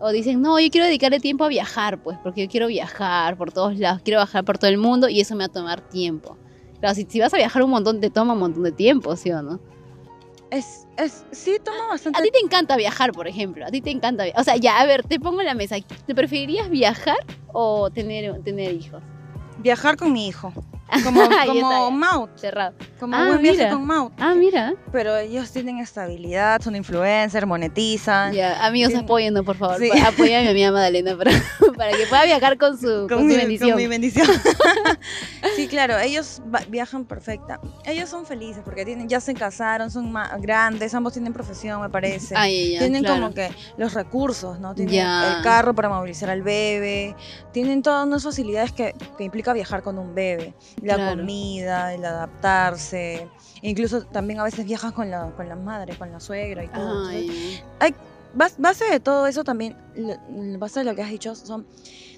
O 0.00 0.10
dicen, 0.10 0.40
no, 0.40 0.60
yo 0.60 0.70
quiero 0.70 0.86
dedicarle 0.86 1.20
tiempo 1.20 1.44
a 1.44 1.48
viajar, 1.48 2.02
pues, 2.02 2.18
porque 2.22 2.44
yo 2.44 2.50
quiero 2.50 2.68
viajar 2.68 3.36
por 3.36 3.52
todos 3.52 3.78
lados, 3.78 4.00
quiero 4.04 4.20
viajar 4.20 4.44
por 4.44 4.58
todo 4.58 4.70
el 4.70 4.78
mundo 4.78 5.08
y 5.08 5.20
eso 5.20 5.34
me 5.34 5.40
va 5.40 5.46
a 5.46 5.52
tomar 5.52 5.80
tiempo. 5.88 6.36
Claro, 6.78 6.94
si, 6.94 7.06
si 7.08 7.18
vas 7.18 7.34
a 7.34 7.36
viajar 7.36 7.62
un 7.62 7.70
montón, 7.70 8.00
te 8.00 8.10
toma 8.10 8.34
un 8.34 8.38
montón 8.38 8.62
de 8.62 8.72
tiempo, 8.72 9.16
¿sí 9.16 9.32
o 9.32 9.42
no? 9.42 9.58
Es, 10.50 10.86
es, 10.96 11.24
sí, 11.32 11.58
toma 11.62 11.88
bastante 11.88 12.18
A 12.18 12.22
ti 12.22 12.30
te 12.30 12.38
encanta 12.38 12.76
viajar, 12.76 13.12
por 13.12 13.28
ejemplo. 13.28 13.66
A 13.66 13.70
ti 13.70 13.80
te 13.80 13.90
encanta 13.90 14.24
viajar. 14.24 14.40
O 14.40 14.44
sea, 14.44 14.56
ya, 14.56 14.80
a 14.80 14.86
ver, 14.86 15.02
te 15.02 15.20
pongo 15.20 15.40
en 15.40 15.46
la 15.46 15.54
mesa. 15.54 15.76
¿Te 16.06 16.14
preferirías 16.14 16.70
viajar 16.70 17.18
o 17.52 17.90
tener, 17.90 18.40
tener 18.42 18.72
hijos? 18.72 19.02
viajar 19.58 19.96
con 19.96 20.12
mi 20.12 20.28
hijo. 20.28 20.52
Como, 21.04 21.20
como. 21.46 21.90
Maut. 21.90 22.30
Cerrado. 22.36 22.74
Como 22.98 23.16
Ah, 23.16 23.26
buen 23.28 23.42
viaje 23.42 23.58
mira. 23.58 23.70
con 23.70 23.86
Maut. 23.86 24.12
Ah, 24.18 24.34
mira. 24.34 24.74
Pero 24.92 25.16
ellos 25.16 25.50
tienen 25.52 25.78
estabilidad, 25.78 26.60
son 26.62 26.74
influencers, 26.76 27.46
monetizan. 27.46 28.32
Ya, 28.32 28.64
amigos, 28.66 28.92
Bien. 28.92 29.04
apóyennos, 29.04 29.44
por 29.44 29.56
favor. 29.56 29.78
Sí. 29.78 29.90
Apoyen 30.04 30.40
a 30.40 30.42
mi 30.42 30.48
amiga 30.48 30.72
Madalena 30.72 31.16
para, 31.16 31.30
para 31.76 31.90
que 31.92 32.06
pueda 32.08 32.24
viajar 32.24 32.58
con 32.58 32.78
su, 32.78 33.06
con 33.08 33.18
su 33.18 33.24
mi, 33.24 33.36
bendición. 33.36 33.70
con 33.70 33.76
mi 33.78 33.86
bendición. 33.86 34.26
sí, 35.56 35.68
claro, 35.68 35.98
ellos 35.98 36.42
viajan 36.68 37.04
perfecta. 37.04 37.60
Ellos 37.84 38.08
son 38.08 38.26
felices 38.26 38.62
porque 38.64 38.84
tienen, 38.84 39.08
ya 39.08 39.20
se 39.20 39.34
casaron, 39.34 39.90
son 39.90 40.10
más 40.10 40.40
grandes, 40.40 40.94
ambos 40.94 41.12
tienen 41.12 41.32
profesión, 41.32 41.80
me 41.80 41.90
parece. 41.90 42.34
Ay, 42.36 42.72
ya, 42.72 42.78
tienen 42.80 43.02
claro. 43.04 43.20
como 43.22 43.34
que 43.34 43.50
los 43.76 43.94
recursos, 43.94 44.58
¿no? 44.60 44.74
Tienen 44.74 44.94
Ya. 44.94 45.36
el 45.38 45.42
carro 45.42 45.74
para 45.74 45.88
movilizar 45.88 46.30
al 46.30 46.42
bebé, 46.42 47.14
tienen 47.52 47.82
todas 47.82 48.06
unas 48.06 48.22
facilidades 48.22 48.72
que, 48.72 48.94
que 49.16 49.24
implica 49.24 49.52
viajar 49.52 49.82
con 49.82 49.98
un 49.98 50.14
bebé. 50.14 50.54
La 50.82 50.94
Claro. 50.96 51.18
comida, 51.20 51.94
el 51.94 52.04
adaptarse. 52.04 53.28
Incluso 53.62 54.02
también 54.02 54.38
a 54.40 54.44
veces 54.44 54.64
viajas 54.64 54.92
con 54.92 55.10
la, 55.10 55.30
con 55.36 55.48
la 55.48 55.56
madre, 55.56 55.96
con 55.96 56.12
la 56.12 56.20
suegra 56.20 56.64
y 56.64 56.68
todo. 56.68 57.10
Entonces, 57.10 57.62
base 58.58 58.84
de 58.84 59.00
todo 59.00 59.26
eso 59.26 59.44
también, 59.44 59.76
base 60.58 60.80
de 60.80 60.84
lo 60.84 60.94
que 60.94 61.02
has 61.02 61.10
dicho, 61.10 61.34
son, 61.34 61.66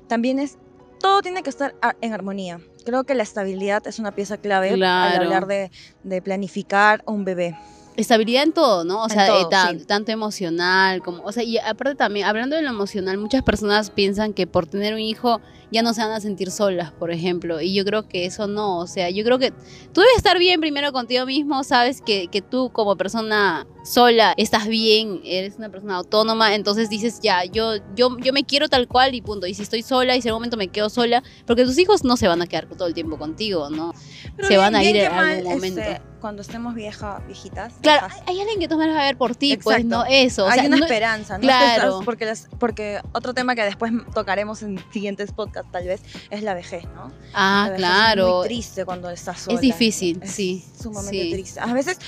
también 0.08 0.38
es, 0.38 0.58
todo 1.00 1.22
tiene 1.22 1.42
que 1.42 1.50
estar 1.50 1.74
en 2.00 2.12
armonía. 2.12 2.60
Creo 2.84 3.04
que 3.04 3.14
la 3.14 3.22
estabilidad 3.22 3.86
es 3.86 3.98
una 3.98 4.12
pieza 4.12 4.36
clave 4.38 4.74
Claro. 4.74 5.14
al 5.16 5.22
hablar 5.24 5.46
de, 5.46 5.70
de 6.02 6.20
planificar 6.22 7.02
un 7.06 7.24
bebé. 7.24 7.56
estabilidad 7.96 8.44
en 8.44 8.52
todo, 8.52 8.84
¿no? 8.84 9.02
O 9.02 9.04
En 9.04 9.10
sea, 9.10 9.26
todo, 9.26 9.42
eh, 9.42 9.46
ta- 9.50 9.70
sí. 9.70 9.84
tanto 9.84 10.10
emocional 10.12 11.02
como, 11.02 11.22
o 11.22 11.32
sea, 11.32 11.42
y 11.42 11.58
aparte 11.58 11.94
también, 11.94 12.26
hablando 12.26 12.56
de 12.56 12.62
lo 12.62 12.70
emocional, 12.70 13.18
muchas 13.18 13.42
personas 13.42 13.90
piensan 13.90 14.32
que 14.32 14.46
por 14.46 14.66
tener 14.66 14.94
un 14.94 15.00
hijo 15.00 15.40
ya 15.70 15.82
no 15.82 15.94
se 15.94 16.02
van 16.02 16.12
a 16.12 16.20
sentir 16.20 16.50
solas, 16.50 16.90
por 16.92 17.10
ejemplo. 17.10 17.60
Y 17.60 17.74
yo 17.74 17.84
creo 17.84 18.08
que 18.08 18.26
eso 18.26 18.46
no, 18.46 18.78
o 18.78 18.86
sea, 18.86 19.10
yo 19.10 19.24
creo 19.24 19.38
que 19.38 19.52
tú 19.92 20.00
debes 20.00 20.16
estar 20.16 20.38
bien 20.38 20.60
primero 20.60 20.92
contigo 20.92 21.26
mismo, 21.26 21.62
sabes 21.64 22.00
que, 22.02 22.28
que 22.28 22.42
tú 22.42 22.70
como 22.72 22.96
persona 22.96 23.66
sola 23.84 24.34
estás 24.36 24.66
bien, 24.68 25.20
eres 25.24 25.56
una 25.56 25.68
persona 25.70 25.96
autónoma, 25.96 26.54
entonces 26.54 26.90
dices, 26.90 27.20
ya, 27.22 27.44
yo, 27.44 27.76
yo, 27.96 28.16
yo 28.18 28.32
me 28.32 28.44
quiero 28.44 28.68
tal 28.68 28.86
cual 28.88 29.14
y 29.14 29.22
punto. 29.22 29.46
Y 29.46 29.54
si 29.54 29.62
estoy 29.62 29.82
sola 29.82 30.16
y 30.16 30.22
si 30.22 30.28
en 30.28 30.32
algún 30.32 30.40
momento 30.40 30.56
me 30.56 30.68
quedo 30.68 30.90
sola, 30.90 31.22
porque 31.46 31.64
tus 31.64 31.78
hijos 31.78 32.04
no 32.04 32.16
se 32.16 32.28
van 32.28 32.42
a 32.42 32.46
quedar 32.46 32.66
todo 32.68 32.88
el 32.88 32.94
tiempo 32.94 33.18
contigo, 33.18 33.70
¿no? 33.70 33.92
Pero 34.36 34.48
se 34.48 34.54
bien- 34.54 34.60
van 34.60 34.74
a 34.76 34.84
ir 34.84 34.96
en 34.96 35.12
algún 35.12 35.52
momento. 35.54 35.80
este, 35.80 36.02
cuando 36.20 36.42
estemos 36.42 36.74
vieja, 36.74 37.22
viejitas. 37.26 37.72
Claro, 37.80 38.06
viejas, 38.08 38.22
hay 38.26 38.40
alguien 38.40 38.60
que 38.60 38.68
toma 38.68 38.86
va 38.86 39.00
a 39.00 39.04
ver 39.06 39.16
por 39.16 39.34
ti, 39.34 39.56
pues, 39.56 39.78
Exacto. 39.78 39.96
no 39.96 40.04
eso. 40.10 40.44
O 40.44 40.48
hay 40.48 40.58
sea, 40.60 40.66
una 40.68 40.76
no- 40.76 40.84
esperanza, 40.84 41.38
¿no? 41.38 41.40
claro. 41.42 42.00
Porque, 42.04 42.26
las- 42.26 42.48
porque 42.58 43.00
otro 43.12 43.32
tema 43.32 43.54
que 43.54 43.62
después 43.62 43.90
tocaremos 44.14 44.62
en 44.62 44.78
siguientes 44.92 45.32
podcasts, 45.32 45.59
tal 45.64 45.86
vez, 45.86 46.00
es 46.30 46.42
la 46.42 46.54
vejez, 46.54 46.84
¿no? 46.94 47.12
Ah, 47.34 47.64
La 47.66 47.70
vejez 47.70 47.74
Es 47.74 47.78
claro. 47.78 48.38
muy 48.38 48.46
triste 48.48 48.84
cuando 48.84 49.10
estás 49.10 49.40
sola. 49.40 49.54
Es 49.56 49.60
difícil, 49.60 50.20
Es 50.22 50.30
sí. 50.30 50.64
Sumamente 50.80 51.22
sí. 51.22 51.30
triste. 51.32 51.60
A 51.60 51.72
veces, 51.72 51.98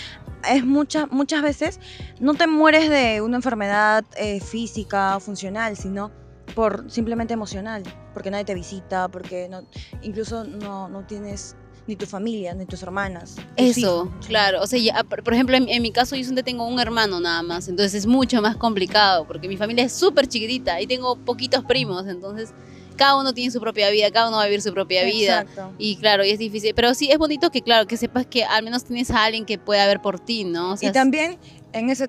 es 0.48 0.64
muchas 0.64 1.10
muchas 1.10 1.42
veces, 1.42 1.78
no 2.20 2.34
te 2.34 2.46
mueres 2.46 2.90
de 2.90 3.20
una 3.20 3.36
enfermedad 3.36 4.04
eh, 4.16 4.40
física 4.40 5.16
o 5.16 5.20
funcional, 5.20 5.76
sino 5.76 6.10
por 6.54 6.90
simplemente 6.90 7.32
emocional. 7.34 7.82
Porque 8.12 8.30
nadie 8.30 8.44
te 8.44 8.54
visita, 8.54 9.08
porque 9.08 9.48
no, 9.48 9.62
incluso 10.02 10.44
no, 10.44 10.88
no 10.88 11.06
tienes 11.06 11.56
ni 11.86 11.96
tu 11.96 12.06
familia, 12.06 12.54
ni 12.54 12.64
tus 12.66 12.82
hermanas. 12.82 13.36
Eso, 13.56 13.80
hijos. 13.80 14.26
claro. 14.26 14.62
O 14.62 14.66
sea, 14.66 14.78
ya, 14.78 15.02
por 15.02 15.22
por 15.24 15.34
ejemplo, 15.34 15.56
en, 15.56 15.68
en 15.68 15.82
mi 15.82 15.90
caso 15.90 16.14
yo 16.14 16.22
solamente 16.22 16.50
tengo 16.50 16.66
un 16.66 16.78
hermano 16.78 17.18
nada 17.20 17.42
más, 17.42 17.68
entonces 17.68 17.94
es 17.94 18.06
mucho 18.06 18.40
más 18.40 18.56
complicado 18.56 19.26
porque 19.26 19.48
mi 19.48 19.56
familia 19.56 19.84
es 19.84 19.92
súper 19.92 20.28
chiquitita 20.28 20.80
y 20.80 20.86
tengo 20.86 21.16
poquitos 21.16 21.64
primos, 21.64 22.06
entonces 22.06 22.52
cada 22.92 23.16
uno 23.16 23.32
tiene 23.32 23.50
su 23.50 23.60
propia 23.60 23.90
vida, 23.90 24.10
cada 24.10 24.28
uno 24.28 24.36
va 24.38 24.42
a 24.44 24.46
vivir 24.46 24.62
su 24.62 24.72
propia 24.72 25.04
vida. 25.04 25.40
Exacto. 25.42 25.72
Y 25.78 25.96
claro, 25.96 26.24
y 26.24 26.30
es 26.30 26.38
difícil, 26.38 26.72
pero 26.74 26.94
sí 26.94 27.10
es 27.10 27.18
bonito 27.18 27.50
que 27.50 27.62
claro, 27.62 27.86
que 27.86 27.96
sepas 27.96 28.26
que 28.26 28.44
al 28.44 28.62
menos 28.62 28.84
tienes 28.84 29.10
a 29.10 29.24
alguien 29.24 29.44
que 29.44 29.58
pueda 29.58 29.86
ver 29.86 30.00
por 30.00 30.18
ti, 30.20 30.44
¿no? 30.44 30.72
O 30.72 30.76
sea, 30.76 30.90
y 30.90 30.92
también 30.92 31.38
en 31.72 31.90
ese 31.90 32.08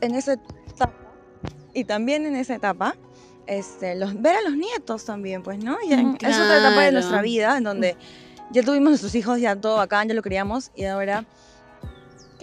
en 0.00 0.14
esa 0.14 0.34
etapa 0.34 0.92
y 1.72 1.84
también 1.84 2.26
en 2.26 2.36
esa 2.36 2.54
etapa 2.54 2.96
este 3.46 3.94
los 3.94 4.20
ver 4.20 4.36
a 4.36 4.42
los 4.42 4.56
nietos 4.56 5.04
también 5.04 5.42
pues 5.42 5.58
no 5.62 5.76
ya 5.88 6.00
en- 6.00 6.14
es 6.14 6.36
otra 6.38 6.58
etapa 6.58 6.82
de 6.82 6.92
nuestra 6.92 7.20
vida 7.22 7.56
en 7.58 7.64
donde 7.64 7.96
ya 8.50 8.62
tuvimos 8.62 8.90
nuestros 8.90 9.14
hijos 9.14 9.38
ya 9.40 9.54
todo 9.56 9.76
bacán 9.76 10.08
ya 10.08 10.14
lo 10.14 10.22
criamos 10.22 10.70
y 10.74 10.84
ahora 10.84 11.24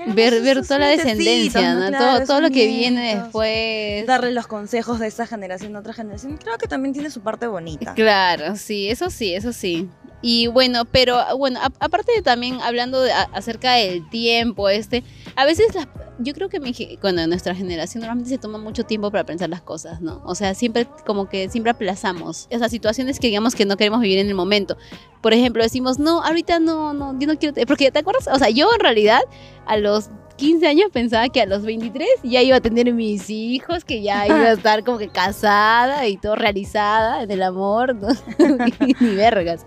ver, 0.07 0.41
ver 0.41 0.61
toda 0.61 0.79
la 0.79 0.87
descendencia, 0.87 1.73
¿no? 1.75 1.87
Claro, 1.87 2.17
todo, 2.17 2.25
todo 2.27 2.41
lo 2.41 2.49
que 2.49 2.67
viene 2.67 3.15
después. 3.15 4.05
darle 4.07 4.31
los 4.31 4.47
consejos 4.47 4.99
de 4.99 5.07
esa 5.07 5.27
generación 5.27 5.75
a 5.75 5.79
otra 5.79 5.93
generación 5.93 6.37
creo 6.37 6.57
que 6.57 6.67
también 6.67 6.93
tiene 6.93 7.09
su 7.09 7.21
parte 7.21 7.47
bonita 7.47 7.93
Claro, 7.93 8.55
sí, 8.55 8.89
eso 8.89 9.09
sí, 9.09 9.33
eso 9.33 9.53
sí. 9.53 9.89
Y 10.23 10.45
bueno, 10.47 10.85
pero 10.85 11.17
bueno, 11.37 11.59
a- 11.61 11.71
aparte 11.79 12.11
de 12.15 12.21
también 12.21 12.61
hablando 12.61 13.01
de- 13.01 13.11
a- 13.11 13.29
acerca 13.33 13.73
del 13.73 14.07
tiempo, 14.09 14.69
este, 14.69 15.03
a 15.35 15.45
veces 15.45 15.73
las, 15.75 15.87
yo 16.19 16.33
creo 16.33 16.49
que 16.49 16.59
mi, 16.59 16.73
ge- 16.73 16.97
bueno, 17.01 17.25
nuestra 17.27 17.55
generación 17.55 18.01
normalmente 18.01 18.29
se 18.29 18.37
toma 18.37 18.57
mucho 18.57 18.83
tiempo 18.83 19.09
para 19.11 19.25
pensar 19.25 19.49
las 19.49 19.61
cosas, 19.61 20.01
¿no? 20.01 20.21
O 20.25 20.35
sea, 20.35 20.53
siempre 20.53 20.87
como 21.05 21.27
que 21.29 21.49
siempre 21.49 21.71
aplazamos 21.71 22.47
esas 22.49 22.71
situaciones 22.71 23.19
que 23.19 23.27
digamos 23.27 23.55
que 23.55 23.65
no 23.65 23.77
queremos 23.77 24.01
vivir 24.01 24.19
en 24.19 24.27
el 24.27 24.35
momento. 24.35 24.77
Por 25.21 25.33
ejemplo, 25.33 25.63
decimos, 25.63 25.99
no, 25.99 26.21
ahorita 26.23 26.59
no, 26.59 26.93
no, 26.93 27.17
yo 27.19 27.27
no 27.27 27.37
quiero, 27.37 27.53
te-". 27.53 27.65
porque 27.65 27.91
te 27.91 27.99
acuerdas, 27.99 28.27
o 28.27 28.37
sea, 28.37 28.49
yo 28.49 28.69
en 28.73 28.79
realidad 28.79 29.21
a 29.65 29.77
los 29.77 30.09
15 30.37 30.67
años 30.67 30.87
pensaba 30.91 31.27
que 31.29 31.41
a 31.41 31.45
los 31.45 31.63
23 31.63 32.07
ya 32.23 32.41
iba 32.41 32.57
a 32.57 32.61
tener 32.61 32.91
mis 32.93 33.29
hijos, 33.29 33.83
que 33.85 34.01
ya 34.01 34.25
iba 34.27 34.35
a 34.41 34.51
estar 34.53 34.83
como 34.83 34.97
que 34.97 35.07
casada 35.09 36.07
y 36.07 36.17
todo 36.17 36.35
realizada 36.35 37.23
en 37.23 37.31
el 37.31 37.43
amor, 37.43 37.95
¿no? 37.95 38.07
ni 38.99 39.15
vergas. 39.15 39.65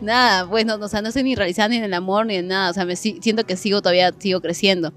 Nada, 0.00 0.48
pues 0.48 0.64
no, 0.66 0.74
o 0.76 0.88
sea, 0.88 1.02
no 1.02 1.08
estoy 1.08 1.22
ni 1.24 1.34
realizada 1.34 1.68
ni 1.68 1.76
en 1.76 1.84
el 1.84 1.94
amor 1.94 2.26
ni 2.26 2.36
en 2.36 2.48
nada, 2.48 2.70
o 2.70 2.74
sea, 2.74 2.84
me 2.84 2.96
si- 2.96 3.18
siento 3.20 3.44
que 3.44 3.56
sigo 3.56 3.80
todavía, 3.82 4.12
sigo 4.18 4.40
creciendo. 4.40 4.92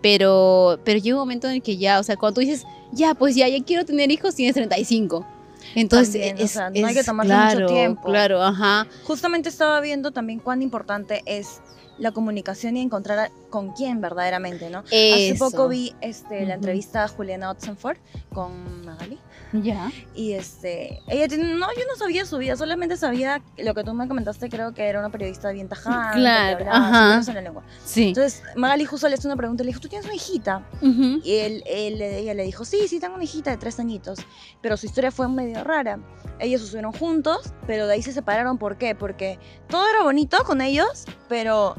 Pero, 0.00 0.78
pero 0.84 0.98
llega 1.00 1.16
un 1.16 1.20
momento 1.22 1.48
en 1.48 1.54
el 1.54 1.62
que 1.62 1.76
ya, 1.76 1.98
o 1.98 2.02
sea, 2.02 2.16
cuando 2.16 2.34
tú 2.36 2.40
dices, 2.40 2.64
ya, 2.92 3.14
pues 3.14 3.34
ya, 3.34 3.48
ya 3.48 3.62
quiero 3.64 3.84
tener 3.84 4.10
hijos, 4.10 4.34
tienes 4.34 4.54
35. 4.54 5.26
Entonces, 5.74 6.12
También, 6.14 6.36
o 6.38 6.40
es, 6.44 6.50
sea, 6.52 6.70
no 6.70 6.86
hay 6.86 6.94
que 6.94 7.02
tomarse 7.04 7.32
mucho 7.34 7.44
claro, 7.54 7.66
tiempo. 7.66 8.02
Claro, 8.08 8.42
ajá. 8.42 8.86
Justamente 9.04 9.48
estaba 9.48 9.80
viendo 9.80 10.12
también 10.12 10.38
cuán 10.38 10.62
importante 10.62 11.22
es 11.26 11.60
la 11.98 12.12
comunicación 12.12 12.76
y 12.76 12.82
encontrar 12.82 13.30
con 13.50 13.72
quién 13.72 14.00
verdaderamente, 14.00 14.70
¿no? 14.70 14.80
Hace 14.80 15.36
poco 15.38 15.68
vi 15.68 15.94
este, 16.00 16.46
la 16.46 16.54
entrevista 16.54 17.04
a 17.04 17.08
Juliana 17.08 17.50
Otzenford 17.50 17.98
con 18.32 18.84
Magali 18.84 19.18
Ya. 19.52 19.90
y 20.14 20.32
este, 20.32 21.00
ella 21.08 21.26
tiene, 21.28 21.44
no, 21.54 21.66
yo 21.74 21.82
no 21.88 21.96
sabía 21.96 22.24
su 22.26 22.36
vida, 22.38 22.56
solamente 22.56 22.96
sabía 22.96 23.40
lo 23.56 23.74
que 23.74 23.82
tú 23.84 23.94
me 23.94 24.06
comentaste, 24.06 24.48
creo 24.48 24.74
que 24.74 24.84
era 24.86 24.98
una 24.98 25.10
periodista 25.10 25.50
bien 25.52 25.68
tajante, 25.68 26.18
Claro, 26.18 26.58
que 26.58 26.64
hablaba 26.64 27.16
ajá. 27.18 27.32
la 27.32 27.40
lengua. 27.40 27.62
Sí. 27.84 28.08
Entonces 28.08 28.42
Magali 28.56 28.84
justo 28.84 29.08
le 29.08 29.14
hizo 29.16 29.26
una 29.28 29.36
pregunta 29.36 29.64
le 29.64 29.68
dijo, 29.68 29.80
¿tú 29.80 29.88
tienes 29.88 30.04
una 30.06 30.14
hijita? 30.14 30.66
Y 30.82 31.34
él, 31.36 31.62
él- 31.66 32.00
ella 32.02 32.34
le 32.34 32.42
dijo, 32.44 32.64
sí, 32.64 32.86
sí, 32.88 33.00
tengo 33.00 33.14
una 33.14 33.24
hijita 33.24 33.50
de 33.50 33.56
tres 33.56 33.78
añitos. 33.80 34.18
Pero 34.60 34.76
su 34.76 34.86
historia 34.86 35.10
fue 35.10 35.28
medio 35.28 35.64
rara. 35.64 35.98
Ellos 36.38 36.62
estuvieron 36.62 36.92
juntos, 36.92 37.52
pero 37.66 37.86
de 37.86 37.94
ahí 37.94 38.02
se 38.02 38.12
separaron. 38.12 38.58
¿Por 38.58 38.76
qué? 38.76 38.94
Porque 38.94 39.38
todo 39.68 39.88
era 39.88 40.02
bonito 40.02 40.38
con 40.44 40.60
ellos, 40.60 41.04
pero 41.28 41.74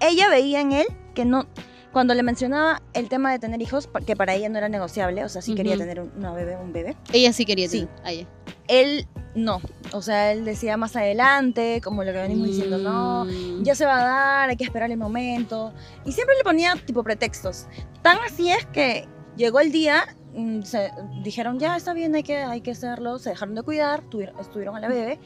ella 0.00 0.28
veía 0.28 0.60
en 0.60 0.72
él 0.72 0.86
que 1.14 1.24
no... 1.24 1.46
Cuando 1.92 2.14
le 2.14 2.22
mencionaba 2.22 2.80
el 2.94 3.08
tema 3.08 3.30
de 3.32 3.38
tener 3.38 3.60
hijos, 3.60 3.88
que 4.06 4.16
para 4.16 4.34
ella 4.34 4.48
no 4.48 4.58
era 4.58 4.68
negociable, 4.68 5.24
o 5.24 5.28
sea, 5.28 5.42
sí 5.42 5.54
quería 5.54 5.72
Ujú. 5.74 5.80
tener 5.82 6.00
un, 6.00 6.10
una 6.16 6.32
bebé, 6.32 6.56
un 6.56 6.72
bebé, 6.72 6.96
Ella 7.12 7.32
sí 7.32 7.44
quería 7.44 7.68
Sí. 7.68 7.80
tener. 7.86 7.94
Ah, 8.04 8.12
ya. 8.12 8.26
él 8.68 9.06
no. 9.34 9.60
O 9.92 10.00
sea, 10.02 10.32
él 10.32 10.44
decía 10.44 10.76
más 10.76 10.94
adelante, 10.96 11.80
como 11.82 12.04
lo 12.04 12.12
que 12.12 12.18
venimos 12.18 12.46
diciendo, 12.48 12.78
no, 12.78 13.24
Mm. 13.26 13.62
ya 13.64 13.74
se 13.74 13.84
va 13.84 14.00
a 14.00 14.04
dar, 14.04 14.50
hay 14.50 14.56
que 14.56 14.64
esperar 14.64 14.90
el 14.90 14.96
momento. 14.96 15.72
Y 16.06 16.12
siempre 16.12 16.36
le 16.36 16.44
ponía 16.44 16.74
tipo 16.86 17.02
pretextos. 17.02 17.66
Tan 18.02 18.18
así 18.26 18.50
es 18.50 18.64
que 18.66 19.06
llegó 19.36 19.60
el 19.60 19.72
día, 19.72 20.04
mm, 20.34 20.62
se 20.62 20.90
dijeron, 21.22 21.58
ya 21.58 21.76
está 21.76 21.92
bien, 21.92 22.14
hay 22.14 22.22
que, 22.22 22.38
hay 22.38 22.60
que 22.62 22.70
hacerlo, 22.70 23.18
se 23.18 23.30
dejaron 23.30 23.54
de 23.54 23.62
cuidar, 23.62 24.02
tuvieron, 24.08 24.38
estuvieron 24.38 24.76
a 24.76 24.80
la 24.80 24.88
bebé. 24.88 25.18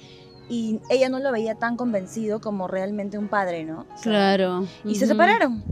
Y 0.49 0.80
ella 0.90 1.08
no 1.08 1.18
lo 1.18 1.30
veía 1.32 1.56
tan 1.56 1.76
convencido 1.76 2.40
como 2.40 2.68
realmente 2.68 3.18
un 3.18 3.26
padre, 3.28 3.64
¿no? 3.64 3.80
O 3.92 3.96
sea, 3.99 4.02
Claro. 4.02 4.66
Y 4.85 4.94
se 4.94 5.04
Ujú. 5.04 5.14
separaron. 5.14 5.64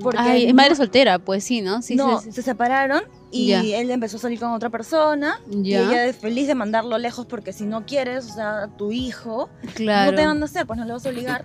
Porque 0.00 0.18
Ay, 0.20 0.42
es 0.44 0.48
no- 0.48 0.54
madre 0.54 0.74
soltera, 0.76 1.18
pues 1.18 1.44
sí, 1.44 1.60
¿no? 1.60 1.82
Sí, 1.82 1.96
no, 1.96 2.18
sí, 2.20 2.26
sí. 2.26 2.32
se 2.32 2.42
separaron 2.42 3.02
y 3.30 3.48
Ya. 3.48 3.60
él 3.62 3.90
empezó 3.90 4.16
a 4.16 4.20
salir 4.20 4.38
con 4.38 4.52
otra 4.52 4.70
persona. 4.70 5.40
Y 5.50 5.70
Ya, 5.70 5.80
ella 5.82 6.04
es 6.06 6.16
feliz 6.16 6.46
de 6.46 6.54
mandarlo 6.54 6.96
lejos 6.98 7.26
porque 7.26 7.52
si 7.52 7.64
no 7.64 7.84
quieres, 7.86 8.26
o 8.30 8.34
sea, 8.34 8.68
tu 8.76 8.92
hijo, 8.92 9.48
claro. 9.74 10.10
no 10.12 10.16
te 10.16 10.26
van 10.26 10.40
a 10.42 10.44
hacer, 10.44 10.66
pues 10.66 10.78
no 10.78 10.84
le 10.84 10.92
vas 10.92 11.04
a 11.06 11.08
obligar. 11.08 11.44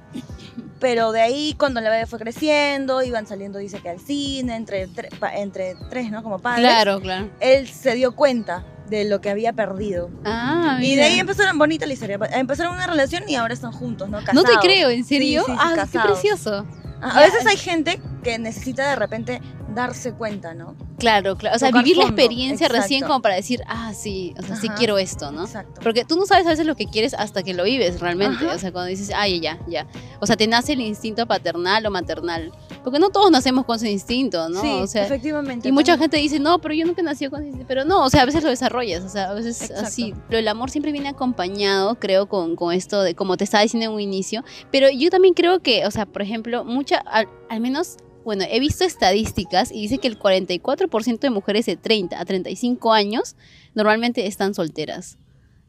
Pero 0.79 1.11
de 1.11 1.21
ahí, 1.21 1.55
cuando 1.57 1.81
la 1.81 1.89
bebé 1.89 2.05
fue 2.05 2.19
creciendo, 2.19 3.01
iban 3.01 3.25
saliendo, 3.25 3.57
dice 3.57 3.79
que 3.79 3.89
al 3.89 3.99
cine, 3.99 4.55
entre, 4.55 4.87
tre- 4.87 5.09
entre 5.35 5.75
tres, 5.89 6.11
¿no? 6.11 6.21
Como 6.21 6.37
padres. 6.39 6.61
Claro, 6.65 6.99
claro. 7.01 7.29
Él 7.39 7.67
se 7.67 7.95
dio 7.95 8.15
cuenta 8.15 8.63
de 8.87 9.03
lo 9.05 9.19
que 9.19 9.29
había 9.31 9.53
perdido. 9.53 10.09
Ah, 10.23 10.77
Y 10.79 10.89
de 10.91 10.95
mira. 10.95 11.05
ahí 11.07 11.19
empezaron 11.19 11.57
bonita 11.57 11.85
la 11.87 11.93
historia. 11.93 12.19
Empezaron 12.31 12.75
una 12.75 12.85
relación 12.85 13.23
y 13.27 13.33
ahora 13.35 13.53
están 13.55 13.71
juntos, 13.71 14.07
¿no? 14.07 14.19
No 14.21 14.25
Casados. 14.25 14.49
te 14.51 14.67
creo, 14.67 14.89
¿en 14.89 15.03
serio? 15.03 15.43
Sí, 15.47 15.51
sí, 15.51 15.57
ah, 15.59 15.87
qué 15.91 15.99
precioso. 15.99 16.65
A 17.01 17.19
veces 17.21 17.45
hay 17.47 17.57
gente 17.57 17.99
que 18.23 18.37
necesita 18.39 18.89
de 18.89 18.95
repente 18.95 19.41
darse 19.73 20.13
cuenta, 20.13 20.53
¿no? 20.53 20.75
Claro, 20.97 21.35
claro. 21.37 21.55
O 21.55 21.59
sea, 21.59 21.69
Tocar 21.69 21.83
vivir 21.83 21.97
la 21.97 22.05
fondo, 22.07 22.19
experiencia 22.21 22.67
recién 22.67 22.99
exacto. 22.99 23.07
como 23.07 23.21
para 23.21 23.35
decir, 23.35 23.61
ah, 23.67 23.93
sí, 23.93 24.33
o 24.39 24.41
sea, 24.41 24.55
sí 24.55 24.67
Ajá. 24.67 24.75
quiero 24.77 24.97
esto, 24.97 25.31
¿no? 25.31 25.43
Exacto. 25.45 25.79
Porque 25.83 26.03
tú 26.05 26.15
no 26.15 26.25
sabes 26.25 26.47
a 26.47 26.49
veces 26.49 26.65
lo 26.65 26.75
que 26.75 26.87
quieres 26.87 27.13
hasta 27.13 27.43
que 27.43 27.53
lo 27.53 27.63
vives 27.63 27.99
realmente. 27.99 28.45
Ajá. 28.45 28.55
O 28.55 28.59
sea, 28.59 28.71
cuando 28.71 28.89
dices, 28.89 29.11
ay, 29.15 29.39
ya, 29.39 29.59
ya. 29.67 29.85
O 30.19 30.25
sea, 30.25 30.35
te 30.35 30.47
nace 30.47 30.73
el 30.73 30.81
instinto 30.81 31.27
paternal 31.27 31.85
o 31.85 31.91
maternal. 31.91 32.51
Porque 32.83 32.99
no 32.99 33.09
todos 33.09 33.29
nacemos 33.29 33.65
con 33.65 33.75
ese 33.75 33.91
instinto, 33.91 34.49
¿no? 34.49 34.61
Sí, 34.61 34.67
o 34.67 34.87
sea, 34.87 35.05
efectivamente. 35.05 35.67
y 35.69 35.71
mucha 35.71 35.91
También- 35.93 36.09
gente 36.11 36.17
dice, 36.17 36.39
no, 36.39 36.59
pero 36.59 36.73
yo 36.73 36.85
nunca 36.87 37.03
nací 37.03 37.27
con 37.29 37.39
ese 37.41 37.47
instinto. 37.49 37.67
Pero 37.67 37.85
no, 37.85 38.03
o 38.03 38.09
sea, 38.09 38.23
a 38.23 38.25
veces 38.25 38.43
lo 38.43 38.49
desarrollas, 38.49 39.03
o 39.03 39.09
sea, 39.09 39.29
a 39.29 39.33
veces 39.35 39.61
Exacto. 39.61 39.85
así. 39.85 40.15
Pero 40.27 40.39
el 40.39 40.47
amor 40.47 40.71
siempre 40.71 40.91
viene 40.91 41.09
acompañado, 41.09 41.95
creo, 41.99 42.27
con, 42.27 42.55
con 42.55 42.73
esto 42.73 43.01
de, 43.03 43.13
como 43.13 43.37
te 43.37 43.43
estaba 43.43 43.61
diciendo 43.61 43.85
en 43.89 43.91
un 43.93 44.01
inicio. 44.01 44.43
Pero 44.71 44.89
yo 44.89 45.09
también 45.11 45.35
creo 45.35 45.59
que, 45.59 45.85
o 45.85 45.91
sea, 45.91 46.07
por 46.07 46.23
ejemplo, 46.23 46.63
mucha, 46.65 46.97
al, 46.97 47.27
al 47.49 47.59
menos, 47.59 47.97
bueno, 48.27 48.43
he 48.49 48.59
visto 48.59 48.83
estadísticas 48.83 49.71
y 49.71 49.79
dice 49.83 49.99
que 49.99 50.09
el 50.09 50.19
44% 50.19 51.19
de 51.19 51.29
mujeres 51.29 51.65
de 51.65 51.77
30 51.77 52.19
a 52.19 52.25
35 52.25 52.91
años 52.91 53.37
normalmente 53.73 54.27
están 54.27 54.53
solteras. 54.53 55.17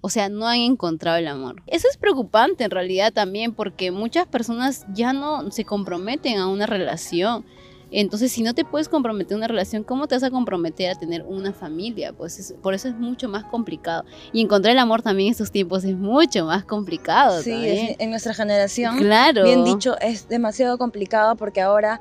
O 0.00 0.11
sea, 0.11 0.29
no 0.29 0.49
han 0.49 0.59
encontrado 0.59 1.19
el 1.19 1.29
amor. 1.29 1.62
Eso 1.69 1.87
es 1.88 1.97
preocupante 1.97 2.65
en 2.65 2.73
realidad 2.73 3.12
también 3.12 3.55
porque 3.55 3.93
muchas 3.93 4.27
personas 4.27 4.87
ya 4.93 5.12
no 5.12 5.53
se 5.53 5.65
comprometen 5.65 6.38
a 6.38 6.49
una 6.49 6.67
relación. 6.67 7.45
Entonces, 7.93 8.33
si 8.33 8.43
no 8.43 8.55
te 8.55 8.65
puedes 8.65 8.88
comprometer 8.88 9.35
a 9.35 9.38
una 9.38 9.47
relación, 9.47 9.85
¿cómo 9.85 10.09
te 10.09 10.17
vas 10.17 10.25
a 10.25 10.31
comprometer 10.31 10.91
a 10.91 10.95
tener 10.99 11.23
una 11.23 11.53
familia? 11.53 12.12
Pues 12.12 12.38
es- 12.41 12.55
por 12.61 12.75
eso 12.75 12.88
es 12.88 12.95
mucho 12.97 13.29
más 13.29 13.45
complicado. 13.45 14.05
Y 14.33 14.41
encontrar 14.43 14.73
el 14.73 14.79
amor 14.81 15.00
también 15.03 15.29
en 15.29 15.31
estos 15.31 15.53
tiempos 15.53 15.85
es 15.85 15.97
mucho 15.97 16.45
más 16.45 16.65
complicado. 16.65 17.41
Sí, 17.41 17.53
es- 17.53 17.97
en 18.00 18.11
nuestra 18.11 18.35
generación. 18.35 18.99
claro. 18.99 19.45
bien 19.45 19.62
dicho, 19.65 19.97
es 20.00 20.29
demasiado 20.29 20.77
complicado 20.77 21.37
porque 21.37 21.61
ahora, 21.61 22.00